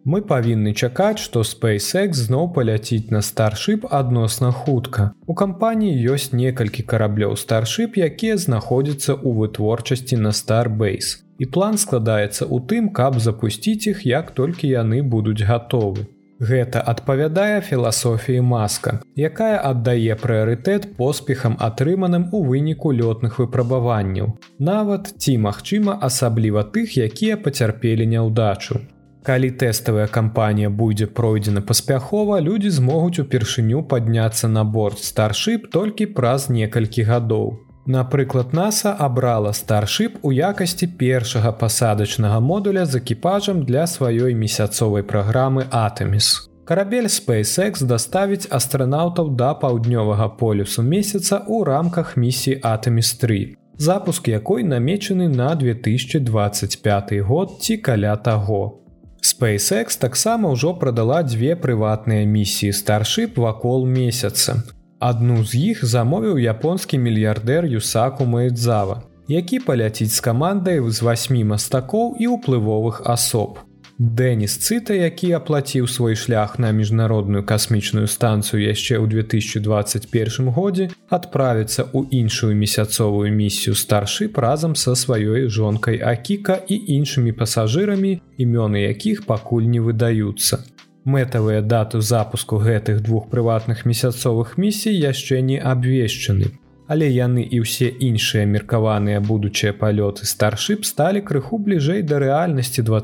Мы 0.05 0.21
павінны 0.21 0.75
чакаць, 0.77 1.19
што 1.25 1.41
SpaceX 1.49 2.19
зноў 2.29 2.51
паляціць 2.57 3.09
на 3.09 3.23
старшып 3.25 3.87
адносна 3.99 4.51
хутка. 4.53 5.07
У 5.27 5.35
кампаніі 5.41 6.13
ёсць 6.15 6.37
некалькі 6.37 6.85
караблёў 6.91 7.37
старшып, 7.41 7.97
якія 7.97 8.37
знаходзяцца 8.37 9.17
ў 9.17 9.33
вытворчасці 9.41 10.21
на 10.21 10.37
Starbase. 10.37 11.25
І 11.41 11.49
план 11.57 11.81
складаецца 11.81 12.45
ў 12.45 12.61
тым, 12.69 12.93
каб 12.93 13.17
запусціць 13.17 13.89
іх, 13.89 14.05
як 14.05 14.37
толькі 14.37 14.69
яны 14.69 15.01
будуць 15.01 15.41
гатовы. 15.41 16.05
Гэта 16.37 16.85
адпавядае 16.93 17.61
філасофіі 17.65 18.45
маска, 18.45 19.01
якая 19.17 19.57
аддае 19.73 20.21
прыярытэт 20.21 20.97
поспехам 20.99 21.57
атрыманым 21.67 22.29
у 22.33 22.45
выніку 22.45 22.93
лётных 22.93 23.39
выпрабаванняў. 23.41 24.35
Нават 24.59 25.15
ці 25.17 25.39
магчыма 25.39 25.97
асабліва 26.09 26.69
тых, 26.75 26.99
якія 26.99 27.39
пацярпелі 27.39 28.07
няўдачу. 28.17 28.85
Калі 29.25 29.49
тэставая 29.57 30.05
кампанія 30.07 30.69
будзе 30.69 31.07
пройдзена 31.09 31.63
паспяхова, 31.65 32.41
людзі 32.45 32.71
змогуць 32.77 33.23
упершыню 33.23 33.81
падняцца 33.89 34.51
на 34.53 34.65
борт 34.65 35.01
старшып 35.01 35.71
толькі 35.73 36.13
праз 36.19 36.51
некалькі 36.53 37.09
гадоў. 37.09 37.55
Напрыклад, 37.87 38.53
NASAа 38.53 38.93
абрала 39.07 39.53
старшып 39.53 40.21
у 40.21 40.33
якасці 40.33 40.89
першага 41.01 41.53
пасадачнага 41.53 42.41
модуля 42.41 42.85
з 42.85 43.01
экіпажам 43.01 43.65
для 43.65 43.87
сваёй 43.89 44.37
месяцовай 44.37 45.03
праграмы 45.03 45.67
Атэміс. 45.73 46.53
Карабель 46.69 47.09
SpaceX 47.09 47.85
даставіць 47.85 48.49
астранаўтаў 48.49 49.33
да 49.41 49.53
паўднёвага 49.57 50.29
полюсу 50.37 50.85
месяца 50.85 51.41
ў 51.41 51.65
рамках 51.65 52.17
місіі 52.21 52.61
Атэміс 52.61 53.17
3. 53.25 53.57
Запуск 53.77 54.29
якой 54.29 54.65
намечаны 54.65 55.29
на 55.29 55.55
2025 55.57 57.21
год 57.21 57.61
ці 57.61 57.77
каля 57.77 58.17
таго. 58.17 58.84
SpaceX 59.25 59.97
таксама 59.97 60.53
ўжо 60.53 60.77
прадала 60.77 61.23
дзве 61.25 61.57
прыватныя 61.57 62.29
місіі 62.29 62.77
старшып 62.77 63.41
вакол 63.41 63.87
месяца. 63.89 64.61
Адну 65.01 65.41
з 65.49 65.61
іх 65.73 65.81
замовіў 65.81 66.37
японскі 66.45 67.01
мільярдэр 67.01 67.65
Юсаку 67.65 68.29
Маэдзава, 68.29 69.01
які 69.29 69.65
паляціць 69.65 70.13
з 70.13 70.21
камандай 70.21 70.77
з 70.85 71.01
васьмі 71.01 71.41
мастакоў 71.57 72.21
і 72.21 72.37
ўплывовых 72.37 73.01
асоб. 73.09 73.65
Дэніс 73.99 74.57
цыта, 74.59 74.95
які 74.99 75.31
аплаціў 75.39 75.87
свой 75.87 76.17
шлях 76.19 76.59
на 76.59 76.73
міжнародную 76.75 77.45
касмічную 77.47 78.11
станцыю 78.11 78.59
яшчэ 78.67 78.99
ў 78.99 79.07
2021 79.07 80.51
годзе, 80.51 80.91
адправіцца 81.07 81.87
ў 81.95 82.03
іншую 82.11 82.59
месяцовую 82.59 83.31
місію 83.31 83.79
старшып 83.79 84.35
разам 84.35 84.75
са 84.75 84.99
сваёй 84.99 85.47
жонкай 85.47 86.03
Акіка 86.03 86.59
і 86.67 86.75
іншымі 86.99 87.39
пасажырамі, 87.39 88.19
імёны 88.35 88.83
якіх 88.83 89.31
пакуль 89.31 89.71
не 89.71 89.79
выдаюцца. 89.79 90.67
Мэтавыя 91.07 91.63
дату 91.63 92.01
запуску 92.01 92.59
гэтых 92.59 92.99
двух 92.99 93.31
прыватных 93.31 93.87
месяцовых 93.87 94.59
місій 94.59 94.99
яшчэ 94.99 95.39
не 95.39 95.63
абвешчаны 95.63 96.51
але 96.87 97.09
яны 97.09 97.43
і 97.43 97.63
ўсе 97.65 97.89
іншыя 97.89 98.45
меркаваныя 98.47 99.21
будучыя 99.21 99.73
палёты 99.73 100.29
старшып 100.29 100.85
сталі 100.85 101.25
крыху 101.25 101.59
бліжэй 101.59 102.03
да 102.03 102.19
рэальнасці 102.19 102.83
два 102.83 103.01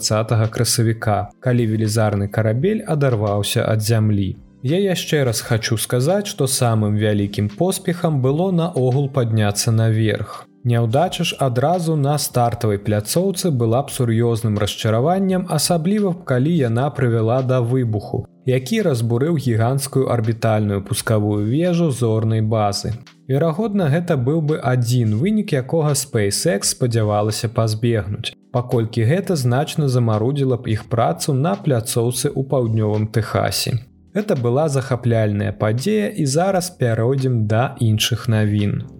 красавіка, 0.50 1.30
калі 1.40 1.66
велізарны 1.66 2.28
карабель 2.28 2.84
адарваўся 2.86 3.64
ад 3.64 3.80
зямлі. 3.82 4.36
Я 4.62 4.76
яшчэ 4.76 5.24
раз 5.24 5.40
хочу 5.40 5.76
сказаць, 5.76 6.26
што 6.26 6.46
самым 6.46 6.96
вялікім 7.00 7.48
поспехам 7.48 8.20
было 8.20 8.50
наогул 8.52 9.08
падняцца 9.08 9.72
наверх. 9.72 10.49
Няўдача 10.64 11.24
ж 11.24 11.36
адразу 11.40 11.96
на 11.96 12.18
стартавай 12.18 12.78
пляцоўцы 12.78 13.50
была 13.50 13.80
б 13.82 13.88
сур'ёзным 13.88 14.58
расчараваннем, 14.60 15.46
асабліва 15.48 16.12
калі 16.28 16.52
яна 16.52 16.90
прывяла 16.90 17.40
да 17.42 17.60
выбуху, 17.64 18.26
які 18.44 18.82
разбурыў 18.82 19.40
гіганцкую 19.40 20.12
арбітальную 20.12 20.84
пускавую 20.84 21.46
вежу 21.48 21.90
зорнай 21.90 22.42
базы. 22.42 22.92
Верагодна, 23.24 23.88
гэта 23.88 24.20
быў 24.20 24.44
бы 24.44 24.60
адзін 24.60 25.16
вынік, 25.16 25.56
якога 25.56 25.96
SpaceX 25.96 26.76
спадзявалася 26.76 27.48
пазбегнуць. 27.48 28.36
Паколькі 28.52 29.08
гэта 29.08 29.40
значна 29.40 29.88
замарудзіла 29.88 30.60
б 30.60 30.68
іх 30.76 30.90
працу 30.92 31.32
на 31.32 31.56
пляцоўцы 31.56 32.28
ў 32.28 32.44
паўднёвым 32.44 33.08
Тэхасе. 33.08 33.80
Гэта 34.12 34.36
была 34.36 34.68
захапляльная 34.68 35.52
падзея 35.56 36.10
і 36.10 36.26
зараз 36.26 36.74
пяройдзем 36.76 37.46
да 37.46 37.76
іншых 37.80 38.28
навін. 38.28 38.99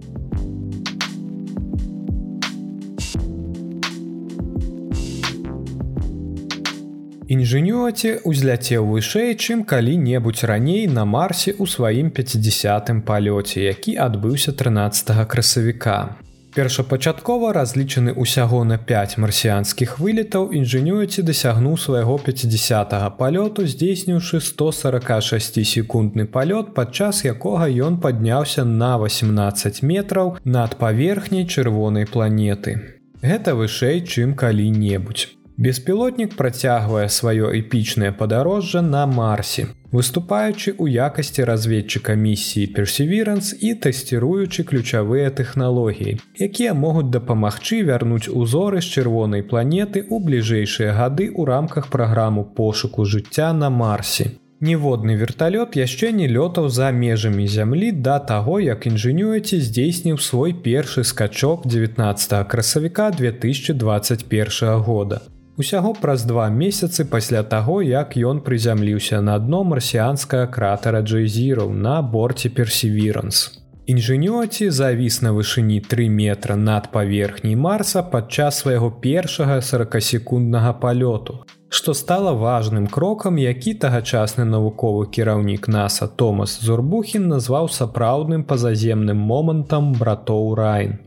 Інжынюаці 7.30 8.26
узляцеў 8.26 8.88
вышэй, 8.90 9.36
чым 9.38 9.62
калі-небудзь 9.62 10.42
раней 10.50 10.88
на 10.90 11.04
марсе 11.06 11.54
ў 11.54 11.70
сваім 11.70 12.10
50 12.10 12.90
палёце, 13.06 13.70
які 13.70 13.94
адбыўся 14.02 14.50
13 14.50 15.14
красавіка. 15.30 16.18
Першапачаткова 16.58 17.52
разлічаны 17.54 18.16
ўсяго 18.18 18.64
на 18.66 18.82
5 18.82 19.14
марсіянскіх 19.22 20.02
вылетаў 20.02 20.50
інжынюаці 20.50 21.22
дасягнуў 21.22 21.78
свайго 21.78 22.18
50 22.18 22.98
палёту, 23.22 23.62
здзейсніўшы 23.62 24.42
146 24.42 25.62
секундны 25.62 26.26
палёт, 26.26 26.74
падчас 26.74 27.22
якога 27.22 27.70
ён 27.70 28.02
падняўся 28.02 28.66
на 28.66 28.98
18 28.98 29.86
метраў 29.86 30.38
над 30.42 30.80
паверхняй 30.82 31.46
чырвонай 31.46 32.10
планеты. 32.10 32.98
Гэта 33.22 33.54
вышэй, 33.54 34.02
чым 34.02 34.34
калі-небудзь. 34.34 35.39
Беспілотнік 35.60 36.36
працягвае 36.36 37.08
сваё 37.12 37.48
эпічнае 37.56 38.10
падарожжа 38.16 38.80
на 38.80 39.00
марсе, 39.04 39.64
выступаючы 39.92 40.72
ў 40.72 41.04
якасці 41.06 41.44
разведчыка 41.50 42.14
місіі 42.16 42.68
персеверанс 42.76 43.50
і 43.68 43.72
тэсціруючы 43.86 44.64
ключавыя 44.70 45.28
тэхналогіі, 45.40 46.14
якія 46.46 46.72
могуць 46.72 47.10
дапамагчы 47.16 47.80
вярнуць 47.88 48.32
узоры 48.42 48.80
з 48.86 48.88
чырвонай 48.88 49.44
планеты 49.50 50.00
ў 50.00 50.16
бліжэйшыя 50.28 50.94
гады 50.96 51.26
ў 51.28 51.44
рамках 51.50 51.90
праграму 51.92 52.44
пошуку 52.60 53.04
жыцця 53.04 53.52
на 53.52 53.68
марсе. 53.68 54.30
Ніводны 54.64 55.16
верталёт 55.24 55.76
яшчэ 55.76 56.12
не 56.20 56.28
лётаў 56.36 56.70
за 56.72 56.88
межамі 56.88 57.44
зямлі 57.56 57.90
да 58.06 58.16
таго, 58.30 58.56
як 58.64 58.88
інжынюеце 58.88 59.60
здзейсніў 59.60 60.16
свой 60.16 60.56
першы 60.68 61.04
скачок 61.04 61.68
19 61.68 62.48
красавіка 62.48 63.10
2021 63.20 64.88
года 64.88 65.20
усяго 65.56 65.92
праз 66.00 66.24
два 66.24 66.48
месяцы 66.48 67.04
пасля 67.04 67.42
таго 67.42 67.82
як 67.82 68.16
ён 68.16 68.40
прызямліўся 68.46 69.20
на 69.20 69.38
дно 69.38 69.64
марсіанскага 69.64 70.46
кратера 70.46 71.00
джейзіраў 71.02 71.72
на 71.72 72.00
борце 72.02 72.48
персеверанс 72.48 73.60
інжынёці 73.90 74.70
завіс 74.70 75.22
на 75.22 75.32
вышыні 75.36 75.80
3 75.80 76.08
метра 76.08 76.56
над 76.56 76.90
паверхняй 76.92 77.56
марса 77.56 78.02
падчас 78.02 78.60
свайго 78.62 78.90
першага 79.06 79.58
40секунднага 79.70 80.72
палёту 80.84 81.40
што 81.68 81.94
стала 81.94 82.32
важным 82.34 82.86
крокам 82.86 83.36
які 83.38 83.74
тагачасны 83.84 84.44
навуковы 84.44 85.06
кіраўнік 85.16 85.68
наса 85.68 86.06
томас 86.22 86.58
зурбухін 86.62 87.28
назваў 87.34 87.70
сапраўдным 87.80 88.42
пазаземным 88.44 89.22
момантам 89.34 89.92
братоў 90.00 90.54
райн 90.62 90.98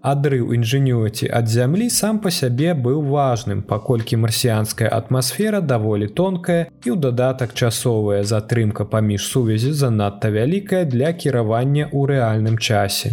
Адрыў 0.00 0.54
інжынюці 0.56 1.26
ад 1.28 1.48
зямлі 1.52 1.86
сам 1.92 2.18
па 2.24 2.30
сябе 2.32 2.72
быў 2.72 3.02
важным, 3.12 3.60
паколькі 3.60 4.16
марсіянская 4.16 4.88
атмасфера 4.88 5.60
даволі 5.60 6.08
тонкая 6.08 6.72
і 6.72 6.88
ў 6.88 6.96
дадатак 6.96 7.52
часовая 7.52 8.22
затрымка 8.24 8.88
паміж 8.88 9.28
сувязі 9.28 9.72
занадта 9.76 10.32
вялікая 10.32 10.84
для 10.88 11.12
кіравання 11.12 11.92
ў 11.92 12.16
рэальным 12.16 12.56
часе. 12.56 13.12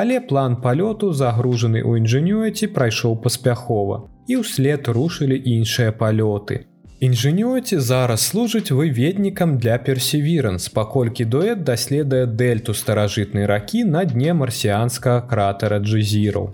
Але 0.00 0.20
план 0.20 0.56
палёту 0.64 1.12
загружаны 1.12 1.84
ў 1.84 2.00
інжынюці 2.00 2.72
прайшоў 2.72 3.20
паспяхова 3.20 4.08
і 4.26 4.40
ўслед 4.40 4.88
рушылі 4.88 5.36
іншыя 5.36 5.92
палёты. 5.92 6.64
Інжынёці 7.04 7.76
зараз 7.84 8.22
служыць 8.30 8.72
выведнікам 8.72 9.58
для 9.58 9.76
персеверанс, 9.86 10.68
паколькі 10.72 11.24
дуэт 11.32 11.64
даследуе 11.68 12.24
дельту 12.24 12.72
старажытнай 12.72 13.44
ракі 13.50 13.82
на 13.84 14.04
дне 14.12 14.32
марсіянскага 14.32 15.20
кратера 15.32 15.80
Джзіру. 15.84 16.44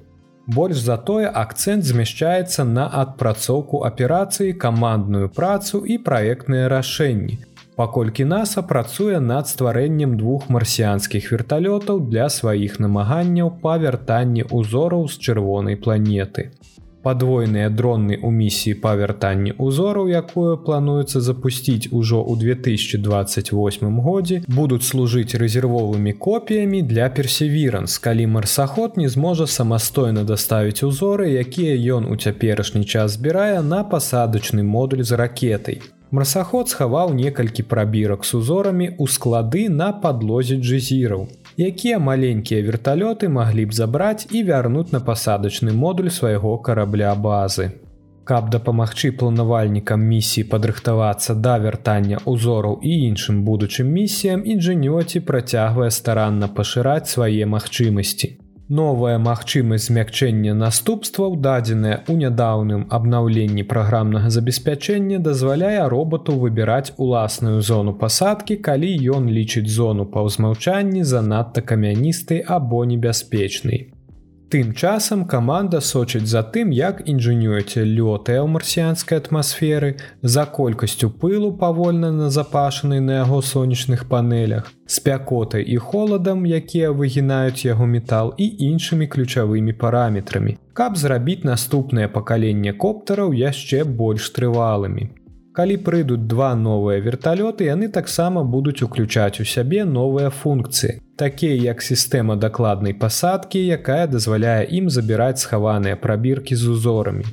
Больш 0.56 0.80
затое 0.86 1.28
акцэнт 1.42 1.86
змяшчаецца 1.86 2.64
на 2.64 2.88
адпрацоўку 3.02 3.84
аперацыі 3.90 4.56
камандную 4.64 5.28
працу 5.28 5.84
і 5.86 6.00
праектныя 6.08 6.66
рашэнні. 6.72 7.38
Паколькі 7.76 8.26
NASAа 8.32 8.66
працуе 8.72 9.20
над 9.20 9.46
стварэннем 9.52 10.18
двух 10.18 10.50
марсіянскіх 10.56 11.30
верталётаў 11.30 12.02
для 12.10 12.26
сваіх 12.40 12.80
намаганняў 12.80 13.54
па 13.62 13.78
вяртанні 13.78 14.50
ўзораў 14.50 15.06
з 15.14 15.14
чырвонай 15.28 15.78
планеты 15.86 16.50
падвойныя 17.02 17.70
дронны 17.70 18.16
ў 18.16 18.30
місіі 18.38 18.74
па 18.82 18.92
вяртанні 19.00 19.54
узораў 19.66 20.10
якую 20.12 20.56
плануецца 20.66 21.22
запусціць 21.28 21.88
ужо 21.90 22.20
ў 22.20 22.36
2028 22.42 24.00
годзе 24.06 24.40
будуць 24.60 24.84
служыць 24.88 25.38
рэзервовымі 25.42 26.12
копіямі 26.26 26.82
для 26.90 27.08
персеверанс 27.20 27.96
калі 28.08 28.26
марсаход 28.34 29.00
не 29.00 29.08
зможа 29.08 29.46
самастойна 29.46 30.26
даставіць 30.32 30.84
узоры 30.90 31.30
якія 31.44 31.78
ён 31.96 32.10
у 32.12 32.16
цяперашні 32.16 32.84
час 32.84 33.16
збірае 33.16 33.62
на 33.62 33.80
пасадачны 33.94 34.62
модуль 34.62 35.02
з 35.02 35.16
ракетай 35.24 35.80
марсаход 36.10 36.68
схаваў 36.68 37.14
некалькі 37.14 37.62
прабірак 37.72 38.24
з 38.28 38.34
узорамі 38.42 38.88
ў 38.90 39.06
склады 39.16 39.68
на 39.82 39.92
падлозе 40.04 40.58
джезіраў 40.58 41.28
якія 41.60 41.98
маленькія 41.98 42.62
верталёты 42.64 43.28
маглі 43.28 43.66
б 43.68 43.76
забраць 43.76 44.26
і 44.30 44.42
вярнуць 44.48 44.92
на 44.96 45.00
пасадачны 45.00 45.72
модуль 45.72 46.08
свайго 46.08 46.56
карабля 46.58 47.14
базы. 47.14 47.70
Каб 48.24 48.50
дапамагчы 48.50 49.10
планавальнікам 49.12 50.00
місіі 50.00 50.44
падрыхтавацца 50.52 51.34
да 51.46 51.56
вяртання 51.58 52.20
ўзораў 52.24 52.78
і 52.82 52.92
іншым 53.08 53.42
будучым 53.48 53.90
місіям 54.00 54.44
інжынёці 54.54 55.24
працягвае 55.30 55.90
старанна 55.90 56.48
пашыраць 56.48 57.10
свае 57.12 57.46
магчымасці. 57.56 58.36
Новая 58.70 59.18
магчымасць 59.18 59.88
змякчэння 59.88 60.52
наступстваў, 60.54 61.32
дадзеная 61.46 61.94
ў 62.06 62.14
нядаўным 62.20 62.84
абнаўленні 62.98 63.64
праграмнага 63.72 64.30
забеспячэння, 64.30 65.18
дазваляе 65.18 65.88
роботу 65.90 66.38
выбіраць 66.38 66.94
уласную 66.94 67.66
зону 67.66 67.98
пасадкі, 67.98 68.60
калі 68.68 68.94
ён 69.18 69.26
лічыць 69.26 69.66
зону 69.66 70.06
па 70.12 70.22
ўзмаўчанні 70.22 71.02
занадта 71.02 71.66
камяністай 71.66 72.46
або 72.46 72.84
небяспечнай. 72.92 73.90
Тым 74.50 74.72
часам 74.74 75.20
каманда 75.30 75.78
сочыць 75.80 76.26
за 76.26 76.40
тым, 76.42 76.70
як 76.74 77.02
інжынюеце 77.10 77.84
лётая 77.86 78.42
ў 78.42 78.50
марсіянскай 78.54 79.20
атмасферы, 79.22 79.90
за 80.22 80.42
колькасцю 80.56 81.10
пылу 81.22 81.50
павольна 81.60 82.10
назапашанай 82.10 82.98
на 82.98 83.20
яго 83.20 83.38
сонечных 83.50 84.02
панелях, 84.10 84.72
спякотай 84.86 85.62
і 85.62 85.78
холадам, 85.78 86.42
якія 86.50 86.90
выгінаюць 86.90 87.62
яго 87.62 87.86
метал 87.86 88.34
і 88.34 88.50
іншымі 88.72 89.06
ключавымі 89.06 89.76
параметрамі, 89.84 90.58
каб 90.74 90.98
зрабіць 90.98 91.46
наступнае 91.46 92.10
пакаленне 92.10 92.74
коптараў 92.74 93.30
яшчэ 93.30 93.86
больш 93.86 94.34
трывалымі. 94.34 95.10
Калі 95.52 95.76
прыйдуць 95.82 96.28
два 96.30 96.54
новыя 96.54 97.00
верталёты, 97.02 97.66
яны 97.66 97.88
таксама 97.94 98.42
будуць 98.50 98.82
уключаць 98.86 99.42
у 99.42 99.44
сябе 99.52 99.84
новыя 99.84 100.30
функцыі, 100.30 101.00
такія 101.18 101.54
як 101.62 101.82
сістэма 101.82 102.36
дакладнай 102.36 102.94
пасадкі, 102.94 103.58
якая 103.76 104.06
дазваляе 104.06 104.68
ім 104.78 104.90
забіраць 104.94 105.42
схаваныя 105.42 105.96
прабіркі 105.96 106.54
з 106.54 106.68
узорамі. 106.74 107.24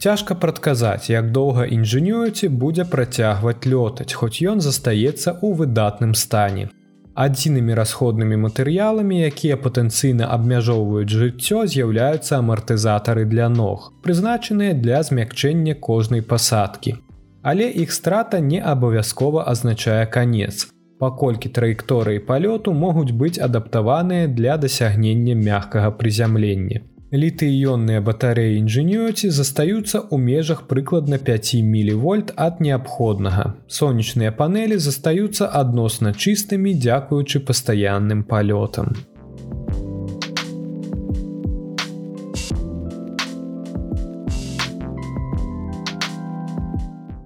Цяжка 0.00 0.34
прадказаць, 0.34 1.10
як 1.10 1.28
доўга 1.32 1.66
інжынюеце 1.76 2.48
будзе 2.48 2.86
працягваць 2.88 3.66
лётаць, 3.66 4.16
хоць 4.16 4.40
ён 4.40 4.64
застаецца 4.64 5.36
ў 5.36 5.60
выдатным 5.60 6.14
стане. 6.14 6.70
Адзінымі 7.18 7.76
расходнымі 7.76 8.38
матэрыяламі, 8.46 9.18
якія 9.28 9.58
патэнцыйна 9.60 10.30
абмяжоўваюць 10.38 11.12
жыццё, 11.12 11.66
з'яўляюцца 11.74 12.38
амартызатары 12.38 13.26
для 13.26 13.50
ног, 13.52 13.92
прызначаныя 14.06 14.72
для 14.72 15.02
змякчэння 15.02 15.74
кожнай 15.74 16.24
пасадкі 16.32 16.96
але 17.42 17.70
іх 17.70 17.92
страта 17.92 18.40
не 18.40 18.60
абавязкова 18.60 19.44
азначае 19.46 20.06
канец. 20.06 20.68
Паколькі 20.98 21.48
траекторыі 21.54 22.18
палёту 22.18 22.74
могуць 22.74 23.14
быць 23.14 23.38
адаптаваныя 23.38 24.26
для 24.26 24.56
дасягнення 24.58 25.34
мягкага 25.34 25.90
прызямлення. 25.90 26.82
Літыённыя 27.08 28.02
батарэі 28.04 28.58
інжынюці 28.60 29.30
застаюцца 29.32 30.00
ў 30.12 30.16
межах 30.20 30.66
прыкладна 30.68 31.16
5 31.16 31.54
мілівольт 31.64 32.34
ад 32.36 32.60
неабходнага. 32.60 33.54
Сонечныя 33.66 34.28
панелі 34.28 34.76
застаюцца 34.76 35.48
адносна 35.48 36.12
чыстымі, 36.12 36.74
дзякуючы 36.76 37.40
пастаянным 37.40 38.28
палётам. 38.28 38.92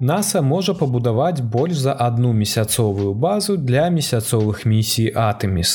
NASAа 0.02 0.42
можа 0.42 0.72
пабудаваць 0.74 1.40
больш 1.40 1.78
за 1.78 1.92
одну 1.92 2.32
месяцовую 2.32 3.14
базу 3.14 3.56
для 3.56 3.88
месяцовых 3.88 4.64
місій 4.66 5.12
Атэміс. 5.14 5.74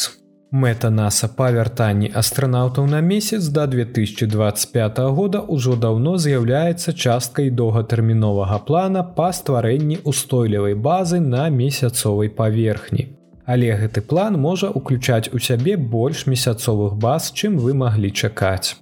Мэта 0.51 0.89
NASAа 0.91 1.29
па 1.37 1.47
вяртанні 1.55 2.09
астранаўтаў 2.21 2.89
на 2.91 2.99
месяц 2.99 3.47
да 3.57 3.63
2025 3.71 4.99
года 5.19 5.39
ўжо 5.47 5.75
даўно 5.75 6.17
з'яўляецца 6.17 6.91
часткай 6.91 7.47
доўгатэрміновага 7.61 8.59
плана 8.67 9.03
па 9.03 9.31
стварэнні 9.31 9.99
устойлівай 10.03 10.75
базы 10.75 11.19
на 11.19 11.47
месяцовай 11.47 12.27
паверхні. 12.27 13.07
Але 13.45 13.71
гэты 13.79 14.03
план 14.03 14.35
можа 14.35 14.67
ўключаць 14.75 15.31
у 15.31 15.39
сябе 15.39 15.77
больш 15.77 16.27
месяцовых 16.27 16.99
баз, 16.99 17.31
чым 17.31 17.55
вы 17.63 17.71
маглі 17.71 18.11
чакаць. 18.11 18.75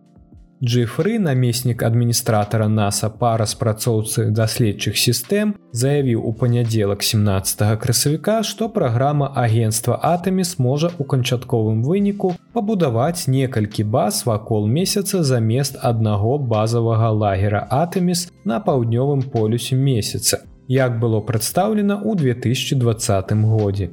Джифры, 0.66 1.20
намеснік 1.20 1.84
адміністратара 1.86 2.66
NASAа 2.66 3.12
па 3.22 3.36
распрацоўцы 3.38 4.32
даследчых 4.34 4.96
сістэм, 4.98 5.52
заявіў 5.82 6.24
у 6.26 6.32
панядзелак 6.40 7.04
17 7.06 7.62
красавіка, 7.84 8.42
што 8.42 8.70
праграма 8.78 9.28
агенства 9.42 10.00
Атэміс 10.02 10.56
можа 10.58 10.90
ў 10.90 11.06
канчатковым 11.12 11.84
выніку 11.86 12.32
пабудаваць 12.58 13.30
некалькі 13.30 13.86
баз 13.98 14.24
вакол 14.26 14.66
месяца 14.66 15.22
замест 15.22 15.78
аднаго 15.92 16.40
базавага 16.56 17.12
лагера 17.14 17.62
Атэміс 17.70 18.26
на 18.44 18.58
паўднёвым 18.58 19.22
полюсе 19.36 19.78
месяца, 19.78 20.42
як 20.68 20.98
было 20.98 21.22
прадстаўлена 21.22 22.02
ў 22.02 22.18
2020 22.18 23.38
годзе. 23.54 23.92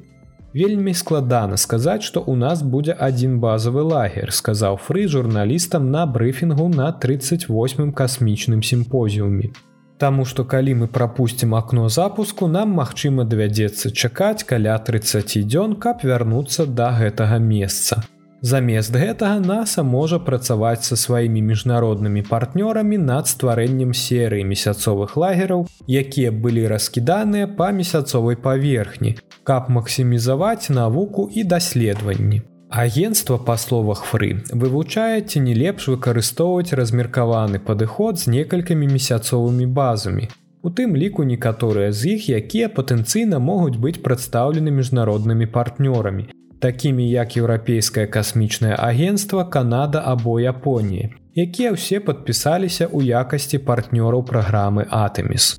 Вельмі 0.55 0.93
складана 0.93 1.57
сказаць, 1.57 2.03
што 2.05 2.21
ў 2.21 2.37
нас 2.37 2.61
будзе 2.63 2.93
адзін 2.93 3.39
базавы 3.41 3.83
лагер, 3.89 4.33
сказаў 4.37 4.77
фры 4.85 5.09
журналістам 5.09 5.91
на 5.91 6.05
брыфінгу 6.05 6.69
на 6.69 6.93
38 6.93 7.93
касмічным 7.93 8.61
сімпозіуме. 8.61 9.49
Таму 9.97 10.27
што 10.29 10.45
калі 10.45 10.75
мы 10.83 10.87
прапусцім 10.93 11.55
акно 11.57 11.89
запуску, 11.89 12.49
нам 12.53 12.77
магчыма 12.77 13.25
давядзецца 13.25 13.97
чакаць 13.97 14.45
каля 14.45 14.77
30 14.77 15.41
дзён, 15.49 15.77
каб 15.81 16.05
вярнуцца 16.05 16.67
да 16.67 16.93
гэтага 17.01 17.39
месца. 17.39 18.03
Замест 18.43 18.91
гэтага 18.99 19.39
NASAа 19.39 19.85
можа 19.87 20.19
працаваць 20.19 20.83
са 20.83 20.97
сваімі 20.99 21.43
міжнароднымі 21.51 22.25
партнёрамі 22.27 22.97
над 22.99 23.29
стварэннем 23.31 23.93
серыі 23.95 24.43
месяцовых 24.43 25.15
лагераў, 25.15 25.69
якія 25.87 26.33
былі 26.35 26.67
раскіданыя 26.73 27.47
па 27.61 27.71
месяцовай 27.71 28.35
паверхні, 28.35 29.15
каб 29.47 29.71
максімізаваць 29.71 30.75
навуку 30.75 31.29
і 31.31 31.47
даследаванні. 31.55 32.43
Агенцтва 32.83 33.39
па 33.39 33.55
словах 33.55 34.03
фры 34.11 34.35
вывучае 34.51 35.23
ці 35.23 35.47
не 35.47 35.55
лепш 35.55 35.87
выкарыстоўваць 35.95 36.75
размеркаваны 36.75 37.63
падыход 37.63 38.19
з 38.19 38.27
некалькімі 38.35 38.91
месяцовымі 38.99 39.71
базамі. 39.71 40.31
У 40.67 40.71
тым 40.71 40.99
ліку 40.99 41.23
некаторыя 41.23 41.95
з 41.95 42.19
іх, 42.19 42.27
якія 42.43 42.75
патэнцыйна 42.75 43.39
могуць 43.39 43.79
быць 43.79 43.99
прадстаўлены 44.03 44.75
міжнароднымі 44.75 45.47
партнёрамі, 45.47 46.31
такімі 46.63 47.09
як 47.11 47.37
еўрапейскае 47.37 48.07
касмічнае 48.07 48.77
агенцтва 48.79 49.45
Канада 49.45 50.03
або 50.07 50.39
Японіі, 50.41 51.11
якія 51.35 51.75
ўсе 51.75 51.99
падпісаліся 52.07 52.87
ў 52.87 53.19
якасці 53.23 53.59
партнёраў 53.67 54.23
праграмы 54.31 54.87
Атэміс. 54.87 55.59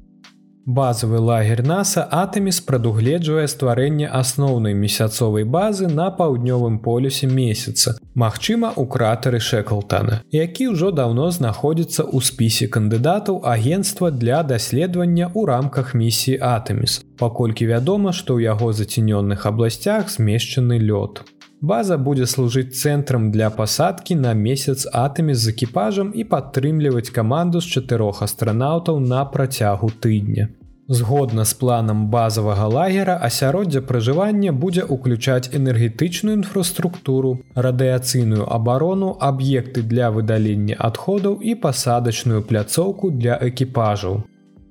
Базавы 0.66 1.20
лагер 1.20 1.60
NASAа 1.68 2.08
Атэміс 2.24 2.62
прадугледжвае 2.64 3.48
стварэнне 3.52 4.08
асноўнай 4.08 4.72
месяцовай 4.72 5.44
базы 5.44 5.90
на 5.92 6.08
паўднёвым 6.08 6.80
полюсе 6.80 7.28
месяца, 7.28 7.98
магчыма, 8.16 8.72
у 8.78 8.86
кратары 8.88 9.44
Шэклтана, 9.44 10.22
які 10.32 10.72
ўжо 10.72 10.96
даўно 10.96 11.28
знаходзіцца 11.36 12.08
ў 12.08 12.24
спісе 12.24 12.72
кандыдатаў 12.72 13.44
агенства 13.44 14.08
для 14.08 14.40
даследавання 14.44 15.28
ў 15.36 15.44
рамках 15.52 15.92
місіі 16.00 16.40
Атэміс, 16.40 17.04
паколькі 17.20 17.70
вядома, 17.70 18.12
што 18.12 18.38
ў 18.38 18.50
яго 18.50 18.74
зацінённых 18.74 19.46
абласцях 19.46 20.10
змешчаны 20.10 20.80
лёд. 20.80 21.24
База 21.64 21.96
будзе 21.98 22.26
служыць 22.28 22.76
цэнтрам 22.76 23.32
для 23.32 23.48
пасадкі 23.50 24.16
на 24.20 24.34
месяц 24.34 24.84
атамі 25.02 25.34
з 25.34 25.54
экіпажам 25.54 26.10
і 26.12 26.26
падтрымліваць 26.34 27.14
каманду 27.16 27.62
з 27.64 27.78
чатырох 27.78 28.20
астранаўтаў 28.26 29.00
на 29.00 29.24
працягу 29.24 29.90
тыдня. 30.04 30.50
Згодна 30.88 31.46
з 31.46 31.54
планам 31.54 32.08
базавага 32.12 32.68
лагера 32.68 33.16
асяроддзе 33.28 33.82
пражывання 33.92 34.52
будзе 34.52 34.84
ўключаць 34.84 35.48
энергетычную 35.56 36.36
інфраструктуру, 36.42 37.32
радыяцыйную 37.56 38.44
абарону, 38.58 39.16
аб'екты 39.32 39.88
для 39.94 40.12
выдалення 40.12 40.76
адходаў 40.92 41.40
і 41.40 41.56
пасадачную 41.56 42.44
пляцоўку 42.44 43.12
для 43.12 43.40
экіпажаў. 43.40 44.24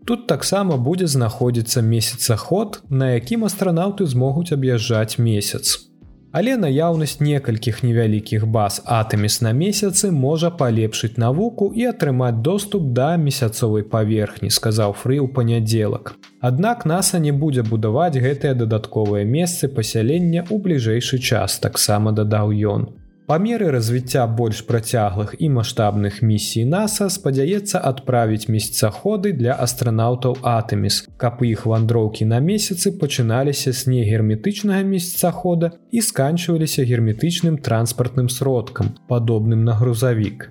Тут 0.04 0.26
таксама 0.26 0.76
будзе 0.76 1.06
знаходзіцца 1.06 1.82
месяцаход, 1.82 2.82
на 2.90 3.14
якім 3.14 3.46
астранаўты 3.46 4.06
змогуць 4.06 4.50
аб'язджаць 4.52 5.18
месяц. 5.18 5.92
Але 6.32 6.56
наяўнасць 6.56 7.20
некалькіх 7.20 7.82
невялікіх 7.84 8.46
баз 8.48 8.80
атаміс 8.98 9.34
на 9.44 9.52
месяцы 9.52 10.10
можа 10.10 10.50
палепшыць 10.50 11.20
навуку 11.20 11.68
і 11.76 11.84
атрымаць 11.90 12.40
доступ 12.46 12.88
да 12.96 13.16
месяцовай 13.20 13.84
паверхні, 13.84 14.48
сказаў 14.48 14.96
фры 14.96 15.20
ў 15.20 15.28
панядзелак. 15.28 16.14
Аднак 16.40 16.86
NASAа 16.88 17.20
не 17.20 17.36
будзе 17.36 17.62
будаваць 17.62 18.16
гэтыя 18.16 18.56
дадатковыя 18.56 19.28
месцы 19.28 19.68
пасялення 19.68 20.48
ў 20.48 20.56
бліжэйшы 20.64 21.20
час, 21.20 21.60
таксама 21.60 22.16
дадаў 22.16 22.56
ён. 22.74 22.88
Па 23.26 23.38
меры 23.38 23.70
развіцця 23.70 24.26
больш 24.26 24.60
працяглых 24.66 25.34
і 25.38 25.48
маштабных 25.56 26.22
місій 26.26 26.64
NASAа 26.66 27.06
спадзяецца 27.14 27.78
адправіць 27.90 28.50
месяцаходы 28.50 29.30
для 29.32 29.54
астранаўтаў 29.66 30.40
Атэміс, 30.42 30.96
каб 31.16 31.44
іх 31.46 31.66
вандроўкі 31.70 32.26
на 32.32 32.40
месяцы 32.42 32.90
пачыналіся 33.02 33.72
з 33.72 33.86
негерметычнага 33.94 34.82
месяцахода 34.82 35.70
і 35.92 36.02
сканчваліся 36.02 36.82
герметычным 36.82 37.58
транспартным 37.58 38.28
сродкам, 38.28 38.96
падобным 39.06 39.62
на 39.64 39.78
грузавік. 39.78 40.50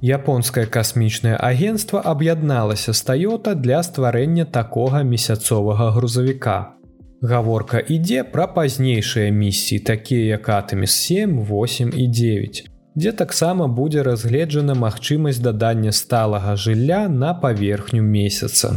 Японскае 0.00 0.66
касмічнае 0.66 1.36
агенцтва 1.36 2.00
аб'ядналася 2.04 2.92
з 2.92 3.02
Тойота 3.02 3.54
для 3.54 3.82
стварэння 3.82 4.44
такога 4.44 5.02
месяцовага 5.04 5.90
грузавіка. 5.96 6.79
Гаворка 7.22 7.82
ідзе 7.84 8.22
пра 8.24 8.46
пазнейшыя 8.48 9.28
місіі, 9.30 9.78
такія 9.84 10.40
як 10.40 10.48
атаміс 10.48 10.92
7, 10.92 11.44
8 11.44 11.92
і 11.96 12.06
9, 12.08 12.64
дзе 12.96 13.12
таксама 13.12 13.66
будзе 13.68 14.02
разгледжана 14.02 14.72
магчымасць 14.72 15.42
дадання 15.44 15.92
сталага 15.92 16.56
жылля 16.56 17.08
на 17.08 17.34
паверхню 17.34 18.00
месяца. 18.00 18.72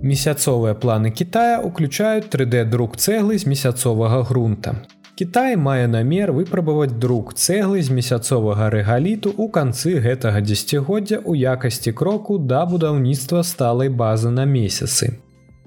Месяцовыя 0.00 0.72
планы 0.72 1.12
Китая 1.12 1.60
ўключаюць 1.60 2.32
3D-друк 2.32 2.96
цэглы 2.96 3.36
з 3.36 3.44
месяцовага 3.44 4.24
грунта. 4.24 4.80
Кітай 5.16 5.54
мае 5.56 5.84
намер 5.88 6.30
выпрабаваць 6.36 6.98
друк 7.02 7.30
цэглы 7.32 7.80
з 7.84 7.94
месяцовага 7.98 8.66
рэгаліту 8.72 9.30
ў 9.32 9.48
канцы 9.48 9.92
гэтага 10.06 10.42
дзегоддзя 10.44 11.20
ў 11.24 11.56
якасці 11.56 11.92
кроку 11.96 12.36
да 12.36 12.66
будаўніцтва 12.68 13.40
сталай 13.50 13.88
базы 13.88 14.28
на 14.28 14.44
месяцы. 14.44 15.08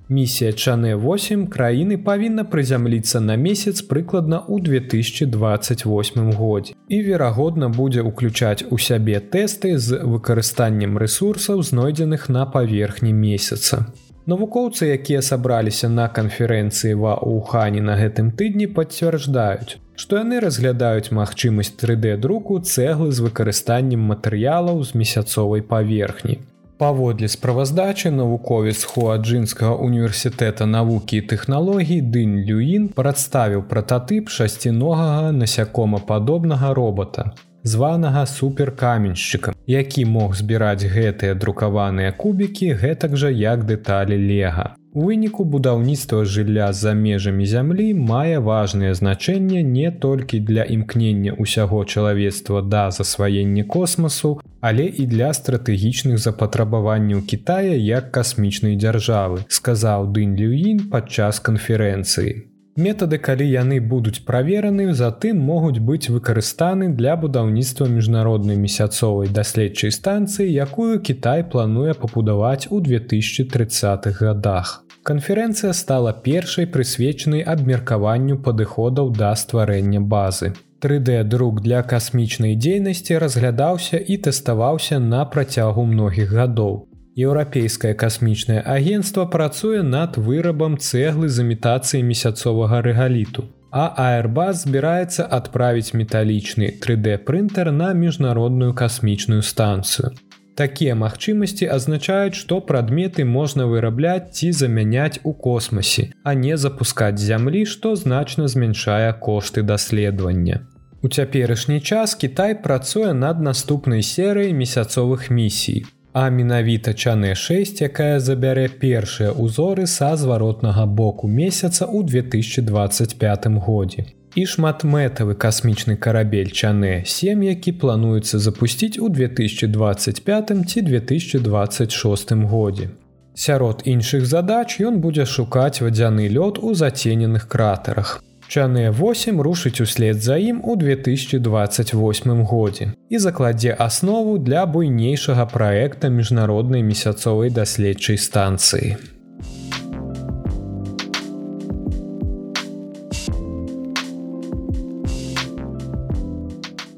Місія 0.09 0.53
Чане 0.53 0.93
8 1.01 1.47
краіны 1.55 1.97
павінна 1.97 2.45
прызямліцца 2.45 3.21
на 3.25 3.37
месяц 3.41 3.81
прыкладна 3.81 4.43
ў 4.45 4.61
2028 4.69 6.29
годзе 6.37 6.77
і 6.85 7.01
верагодна 7.09 7.69
будзе 7.73 8.05
ўключаць 8.05 8.69
у 8.69 8.77
сябе 8.77 9.17
тэсты 9.17 9.73
з 9.81 9.97
выкарыстаннем 10.05 11.01
рэсурсаў 11.01 11.65
знойдзеных 11.65 12.29
на 12.29 12.45
паверхні 12.45 13.13
месяца. 13.13 13.89
Навукоўцы, 14.29 14.85
якія 14.93 15.21
сабраліся 15.25 15.87
на 15.89 16.05
канферэнцыі 16.15 16.97
ва 17.03 17.13
Ухані 17.35 17.79
на 17.85 17.95
гэтым 17.97 18.27
тыдні 18.41 18.67
пацвярждаюць, 18.75 19.79
што 20.01 20.19
яны 20.19 20.41
разглядаюць 20.43 21.09
магчымасць 21.19 21.73
3D-друку 21.81 22.59
цэглы 22.61 23.09
з 23.09 23.25
выкарыстаннем 23.25 24.05
матэрыялаў 24.11 24.83
з 24.85 25.01
месяцовай 25.01 25.65
паверхні. 25.73 26.37
Паводле 26.77 27.27
справаздачы 27.27 28.13
навуковец 28.19 28.77
хуаджынскага 28.91 29.73
універсітэта 29.89 30.69
навукі 30.77 31.23
і 31.23 31.25
тэхналогій 31.33 31.99
Дынь 32.13 32.39
Люін 32.45 32.87
прадставіў 33.01 33.65
прататып 33.73 34.29
шасціногага 34.29 35.31
насякомападобнага 35.41 36.75
робота 36.77 37.31
званага 37.63 38.25
суперкаменьшчыкам, 38.25 39.55
які 39.67 40.05
мог 40.05 40.35
збіраць 40.35 40.83
гэтыя 40.83 41.35
друкаваныя 41.35 42.11
кубікі 42.11 42.73
гэтак 42.73 43.17
жа 43.17 43.29
як 43.29 43.65
дэталі 43.65 44.17
лега. 44.17 44.75
У 44.91 45.03
выніку 45.05 45.43
будаўніцтва 45.45 46.23
жылля 46.25 46.73
за 46.73 46.95
межамі 46.97 47.45
зямлі 47.45 47.93
мае 47.93 48.39
важнае 48.41 48.93
значэнне 48.97 49.61
не 49.61 49.91
толькі 49.91 50.39
для 50.39 50.65
імкнення 50.65 51.37
ўсяго 51.37 51.85
чалавецтва 51.85 52.65
да 52.65 52.89
засваення 52.89 53.63
космасу, 53.63 54.41
але 54.61 54.89
і 54.89 55.05
для 55.05 55.29
стратэгічных 55.33 56.17
запатрабаванняў 56.17 57.21
Китая 57.21 57.77
як 57.77 58.09
касмічнай 58.11 58.75
дзяржавы, 58.81 59.45
сказаў 59.47 60.09
Дынь 60.09 60.33
Люін 60.33 60.89
падчас 60.89 61.37
канферэнцыі. 61.37 62.48
Метады, 62.79 63.17
калі 63.19 63.45
яны 63.51 63.77
будуць 63.83 64.21
правераны, 64.27 64.93
затым 64.95 65.39
могуць 65.43 65.83
быць 65.87 66.07
выкарыстаны 66.07 66.87
для 66.99 67.15
будаўніцтва 67.19 67.87
міжнароднай 67.91 68.55
месяцовай 68.55 69.27
даследчай 69.27 69.91
станцыі, 69.91 70.47
якую 70.47 71.01
Кітай 71.09 71.43
плануе 71.43 71.93
пабудаваць 72.03 72.71
у 72.71 72.79
2030х 72.79 74.23
годах. 74.23 74.71
Канферэнцыя 75.03 75.73
стала 75.73 76.13
першай 76.13 76.67
прысвечанай 76.67 77.43
абмеркаванню 77.43 78.39
падыходаў 78.47 79.11
да 79.11 79.35
стварэння 79.35 79.99
базы. 79.99 80.53
3D-друк 80.79 81.59
для 81.61 81.83
касмічнай 81.83 82.55
дзейнасці 82.55 83.17
разглядаўся 83.19 83.99
і 83.99 84.17
тэставаўся 84.27 84.99
на 84.99 85.25
працягу 85.25 85.83
многіх 85.83 86.31
гадоў. 86.31 86.88
Еўрапейскае 87.19 87.93
касмічнае 88.01 88.59
агенцтва 88.73 89.25
працуе 89.31 89.81
над 89.83 90.17
вырабам 90.27 90.77
цэглы 90.77 91.27
з 91.27 91.43
імітацыяй 91.43 92.03
месяцовага 92.09 92.79
рэгаліту. 92.85 93.43
А 93.71 93.85
Аэрбас 94.03 94.63
збіраецца 94.63 95.25
адправіць 95.37 95.93
металічны 95.93 96.69
3D-прынтер 96.85 97.71
на 97.81 97.91
міжнародную 97.93 98.71
касмічную 98.73 99.41
станцыю. 99.41 100.13
Такія 100.55 100.95
магчымасці 101.01 101.67
азначаюць, 101.75 102.39
што 102.39 102.61
прадметы 102.71 103.27
можна 103.27 103.67
вырабляць 103.67 104.31
ці 104.39 104.51
замяняць 104.61 105.19
у 105.23 105.33
космосе, 105.33 106.09
а 106.23 106.33
не 106.39 106.57
запускаць 106.57 107.19
зямлі, 107.19 107.65
што 107.65 107.95
значна 107.99 108.47
змяншае 108.47 109.13
кошты 109.27 109.61
даследавання. 109.61 110.65
У 111.01 111.07
цяперашні 111.07 111.79
час 111.79 112.15
Кітай 112.15 112.59
працуе 112.63 113.13
над 113.13 113.39
наступнай 113.39 114.03
серыяй 114.03 114.51
месяцовых 114.51 115.31
місій 115.31 115.85
а 116.19 116.29
менавіта 116.29 116.93
чане 116.93 117.35
6 117.35 117.81
якая 117.81 118.19
забярэ 118.19 118.67
першыя 118.79 119.31
ўзоры 119.43 119.85
са 119.87 120.09
зваротнага 120.19 120.83
боку 120.99 121.31
месяца 121.31 121.87
ў 121.87 122.03
2025 122.03 123.47
годзе. 123.67 124.03
І 124.35 124.43
шматмэтавы 124.43 125.39
касмічны 125.43 125.95
карабель 125.95 126.51
чане 126.51 127.07
7 127.07 127.47
які 127.47 127.71
плануецца 127.71 128.35
запусціць 128.47 128.99
у 128.99 129.07
2025 129.07 130.55
ці 130.67 130.81
2026 130.91 132.33
годзе. 132.51 132.89
Сярод 133.33 133.87
іншых 133.87 134.25
задач 134.27 134.81
ён 134.83 134.99
будзе 134.99 135.23
шукаць 135.23 135.79
вадзяны 135.79 136.27
лёд 136.27 136.59
у 136.59 136.75
зацененых 136.75 137.47
кратарах 137.47 138.19
Чаныя 138.49 138.89
8 138.89 139.41
рушыць 139.45 139.77
услед 139.77 140.23
за 140.25 140.35
ім 140.41 140.61
у 140.65 140.73
2028 140.75 142.45
годзе 142.49 142.85
і 143.09 143.19
закладзе 143.21 143.75
аснову 143.77 144.39
для 144.41 144.65
буйнейшага 144.65 145.45
праекта 145.45 146.09
міжнароднай 146.09 146.81
месяцовай 146.81 147.53
даследчай 147.53 148.17
станцыі. 148.17 148.97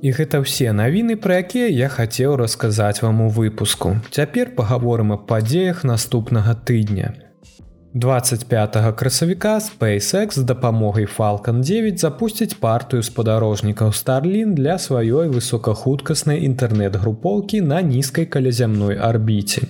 І 0.02 0.10
гэта 0.16 0.40
ўсе 0.40 0.72
навіны, 0.72 1.20
пра 1.20 1.44
якія 1.44 1.68
я 1.68 1.92
хацеў 1.92 2.40
расказаць 2.40 3.04
вам 3.04 3.28
у 3.28 3.30
выпуску. 3.30 4.00
Цяпер 4.08 4.56
пагаворым 4.56 5.12
аб 5.20 5.28
падзеях 5.28 5.84
наступнага 5.84 6.56
тыдня. 6.56 7.31
25 7.94 8.78
красавіка 8.96 9.60
SpaceX 9.60 10.32
з 10.32 10.44
дапамогай 10.44 11.08
Falалcon 11.18 11.60
9 11.60 12.00
запусціць 12.00 12.56
партыю 12.56 13.04
спадарожнікаў 13.04 13.92
Starлін 13.92 14.56
для 14.56 14.78
сваёй 14.80 15.28
высокахуткаснай 15.28 16.40
інтэрнэт-групоўкі 16.48 17.60
на 17.62 17.82
нізкай 17.82 18.26
калязямной 18.26 18.96
арбіце. 18.96 19.68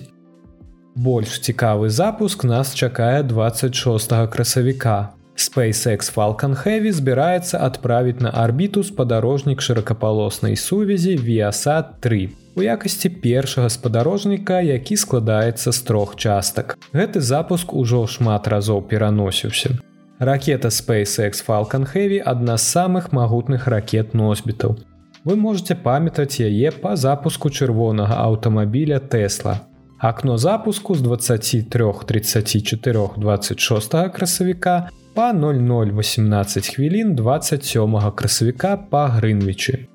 Больш 0.94 1.40
цікавы 1.42 1.90
запуск 1.90 2.44
нас 2.44 2.74
чакае 2.74 3.22
26 3.22 4.30
красавіка. 4.30 5.10
SpaceX 5.34 6.14
Falалcon 6.14 6.54
Heavy 6.54 6.92
збіраецца 6.92 7.58
адправіць 7.58 8.20
на 8.20 8.30
арбіту 8.30 8.84
спадарожнік 8.84 9.58
шыракапалоснай 9.58 10.54
сувязі 10.56 11.18
Viasat 11.18 11.98
3 12.00 12.41
у 12.54 12.62
якасці 12.62 13.08
першага 13.08 13.68
спадарожніка, 13.70 14.60
які 14.60 14.96
складаецца 14.96 15.72
з 15.72 15.80
трох 15.82 16.16
частак. 16.16 16.78
Гэты 16.92 17.20
запуск 17.20 17.72
ужо 17.72 18.06
шмат 18.06 18.48
разоў 18.48 18.82
пераносіўся. 18.82 19.78
Ракета 20.18 20.68
SpaceX 20.68 21.42
Falалcon 21.46 21.86
Heavy 21.94 22.22
адна 22.24 22.56
з 22.56 22.76
самых 22.76 23.12
магутных 23.12 23.66
ракет 23.66 24.14
носьбітаў. 24.14 24.76
Вы 25.24 25.36
можете 25.36 25.74
памятаць 25.74 26.40
яе 26.40 26.70
па 26.70 26.96
запуску 26.96 27.50
чырвонага 27.50 28.14
аўтамабіля 28.22 28.98
Тесла. 28.98 29.60
Акно 29.98 30.38
запуску 30.38 30.94
з 30.94 31.00
23 31.00 31.92
34 32.06 33.08
26 33.16 33.94
красавіка 34.14 34.88
па 35.14 35.32
0018 35.32 36.68
хвілін 36.74 37.14
27 37.14 38.10
красавіка 38.10 38.76
па 38.76 39.06
Грынвічы. 39.08 39.86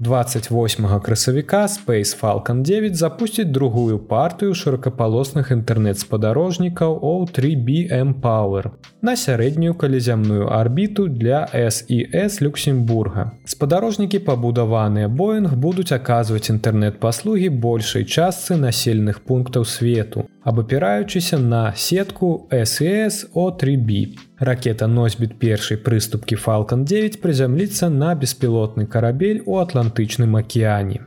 28 0.00 1.00
красавіка 1.00 1.66
Space 1.66 2.20
Falcon 2.20 2.62
9 2.62 2.96
запусціць 2.96 3.48
другую 3.48 3.98
партыю 3.98 4.52
шырокапалосных 4.52 5.48
інтэрнэт-спадарожнікаў 5.56 7.00
O3BM 7.00 8.20
Power 8.20 8.76
на 9.00 9.16
сярэднюю 9.16 9.74
калязямную 9.74 10.48
арбіту 10.52 11.08
для 11.08 11.48
SES 11.54 12.42
Люксембурга. 12.42 13.32
Спадарожнікі 13.44 14.18
пабудаваныя 14.18 15.08
Боинг 15.08 15.56
будуць 15.56 15.92
аказваць 15.92 16.50
інтэрнэт-паслугі 16.52 17.48
большай 17.48 18.04
частцы 18.04 18.56
насельных 18.56 19.24
пунктаў 19.24 19.64
свету, 19.64 20.28
абапіраючыся 20.44 21.38
на 21.38 21.72
сетку 21.76 22.48
SES 22.52 23.32
O3B. 23.32 24.12
Ракета 24.38 24.86
носьбіт 24.86 25.38
першай 25.38 25.78
прыступкі 25.80 26.36
Falалcon 26.36 26.84
9 26.84 27.22
прызямліцца 27.22 27.88
на 27.88 28.12
беспілотны 28.14 28.84
карабель 28.84 29.40
у 29.46 29.56
атлантычным 29.56 30.36
акіяне. 30.36 31.00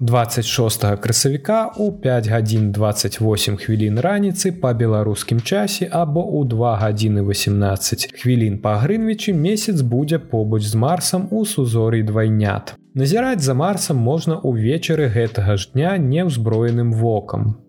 26 0.00 0.86
красавіка 1.00 1.72
у 1.76 1.90
5 1.92 2.28
гадзін 2.28 2.70
28 2.72 3.56
хвілін 3.56 3.98
раніцы 3.98 4.52
па 4.52 4.72
беларускім 4.72 5.40
часе 5.40 5.90
або 5.90 6.22
ў 6.22 6.46
2 6.46 6.76
гадзіны 6.84 7.26
18 7.26 8.14
хвілін 8.14 8.62
па 8.62 8.78
грынвічы 8.78 9.34
месяц 9.34 9.80
будзе 9.82 10.18
побач 10.18 10.62
з 10.62 10.74
марсам 10.78 11.26
у 11.30 11.44
сузорый 11.44 12.06
двайнят. 12.06 12.76
Назіраць 12.94 13.42
за 13.42 13.54
марсам 13.54 13.96
можна 13.96 14.38
ўвечары 14.38 15.10
гэтага 15.10 15.56
ж 15.56 15.74
дня 15.74 15.98
неўзброеным 15.98 16.92
вокам. 16.92 17.65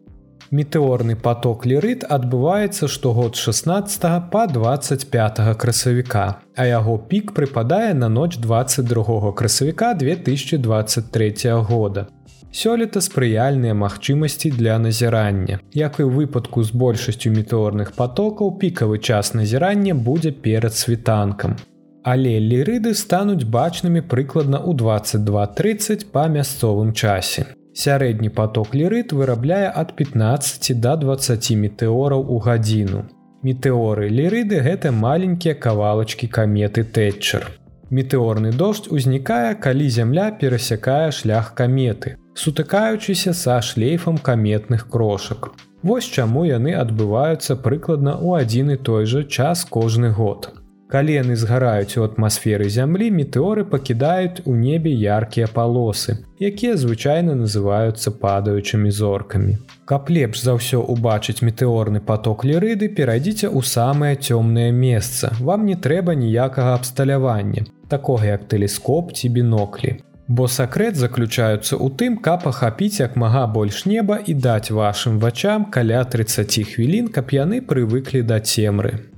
Метэорны 0.50 1.18
поток 1.20 1.66
лірыт 1.68 2.06
адбываецца 2.08 2.88
штогод 2.88 3.36
16 3.36 4.06
па 4.32 4.46
25 4.48 5.42
красавіка, 5.60 6.40
а 6.56 6.66
яго 6.66 6.96
пік 6.98 7.34
прыпадае 7.36 7.92
на 7.94 8.08
ноч 8.08 8.38
22 8.38 9.34
красавіка 9.34 9.94
2023 9.94 11.52
года. 11.68 12.08
Сёлета 12.56 13.02
спрыяльныя 13.04 13.74
магчымасці 13.76 14.52
для 14.52 14.80
назірання. 14.80 15.60
Як 15.74 16.00
і 16.00 16.08
ў 16.08 16.16
выпадку 16.16 16.64
з 16.64 16.72
большасцю 16.72 17.36
метэорных 17.36 17.92
потокаў 18.00 18.56
пікавы 18.56 19.04
час 19.04 19.34
назірання 19.36 20.00
будзе 20.00 20.32
перад 20.32 20.72
світанкам. 20.72 21.60
Але 22.08 22.40
лірыды 22.40 22.96
стануць 22.96 23.44
бачнымі 23.44 24.00
прыкладна 24.00 24.64
ў 24.64 24.80
22:30 24.80 26.08
па 26.08 26.32
мясцовым 26.32 26.96
часе. 26.96 27.57
Сярэдні 27.78 28.30
поток 28.34 28.74
лірыт 28.74 29.12
вырабляе 29.14 29.70
ад 29.70 29.92
15 29.98 30.72
до 30.82 30.96
20 30.98 31.50
метэораў 31.64 32.24
у 32.26 32.40
гадзіну. 32.42 33.04
Метэоры 33.46 34.10
лірыды 34.10 34.62
гэта 34.66 34.92
маленькія 34.92 35.54
кавалачкі 35.54 36.28
каметы 36.38 36.84
Тэтчер. 36.98 37.46
Метэорны 37.94 38.52
дождж 38.52 38.90
узнікае, 38.90 39.54
калі 39.62 39.90
зямля 39.94 40.32
перасякае 40.42 41.12
шлях 41.12 41.54
каметы, 41.54 42.18
сутыкаючыся 42.34 43.38
са 43.38 43.62
шлейфам 43.62 44.18
каметных 44.18 44.90
крошак. 44.90 45.54
Вось 45.84 46.10
чаму 46.10 46.50
яны 46.50 46.74
адбываюцца 46.74 47.62
прыкладна 47.62 48.18
ў 48.18 48.42
адзін 48.42 48.74
і 48.74 48.82
той 48.90 49.06
жа 49.06 49.22
час 49.24 49.64
кожны 49.70 50.10
год. 50.10 50.50
Калі 50.88 51.14
яны 51.20 51.36
згараюць 51.36 52.00
у 52.00 52.04
атмасферы 52.08 52.70
зямлі, 52.72 53.10
метэоры 53.12 53.66
пакідаюць 53.68 54.48
у 54.48 54.54
небе 54.56 54.94
яркія 54.96 55.48
палосы, 55.52 56.24
якія 56.40 56.78
звычайна 56.80 57.36
называюцца 57.36 58.14
падаючымі 58.22 58.92
зоркамі. 59.00 59.58
Каб 59.84 60.08
лепш 60.08 60.44
за 60.48 60.56
ўсё 60.56 60.80
убачыць 60.80 61.44
метэорны 61.44 62.00
поток 62.00 62.48
лірыды, 62.48 62.88
перайдзіце 62.88 63.52
ў 63.52 63.68
самае 63.68 64.16
цёмнае 64.16 64.72
месца. 64.72 65.36
Вам 65.44 65.68
не 65.68 65.76
трэба 65.76 66.16
ніякага 66.16 66.80
абсталявання, 66.80 67.68
такога 67.92 68.32
як 68.32 68.48
тэлескоп 68.48 69.12
ці 69.12 69.28
біноклі. 69.28 70.00
Бо 70.28 70.48
сакрэт 70.48 70.96
заключаюцца 70.96 71.76
ў 71.76 71.92
тым, 72.00 72.16
каб 72.24 72.48
ахапіць 72.48 73.04
як 73.04 73.20
мага 73.20 73.44
больш 73.52 73.84
неба 73.84 74.24
і 74.24 74.40
даць 74.40 74.72
вашым 74.72 75.20
вачам 75.20 75.68
каля 75.68 76.08
30 76.08 76.64
хвілін, 76.72 77.12
каб 77.12 77.36
яны 77.36 77.60
прывыклі 77.60 78.24
да 78.24 78.40
цемры. 78.40 79.17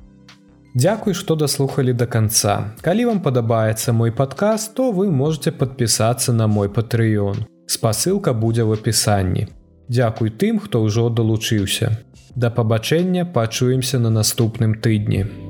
Дзякуй, 0.75 1.13
што 1.13 1.35
даслухалі 1.35 1.93
да 1.93 2.05
канца. 2.05 2.75
Калі 2.85 3.05
вам 3.05 3.19
падабаецца 3.25 3.93
мой 3.93 4.11
падказ, 4.11 4.69
то 4.69 4.91
вы 4.91 5.09
можете 5.09 5.51
падпісацца 5.51 6.33
на 6.33 6.47
мой 6.47 6.69
патрыён. 6.69 7.45
Спасылка 7.65 8.33
будзе 8.33 8.63
в 8.63 8.73
апісанні. 8.77 9.47
Дзякуй 9.89 10.29
тым, 10.29 10.59
хто 10.59 10.83
ўжо 10.85 11.09
далучыўся. 11.09 11.97
Да 12.35 12.49
пабачэння 12.53 13.25
пачуемся 13.25 13.99
на 13.99 14.09
наступным 14.09 14.77
тыдні. 14.77 15.48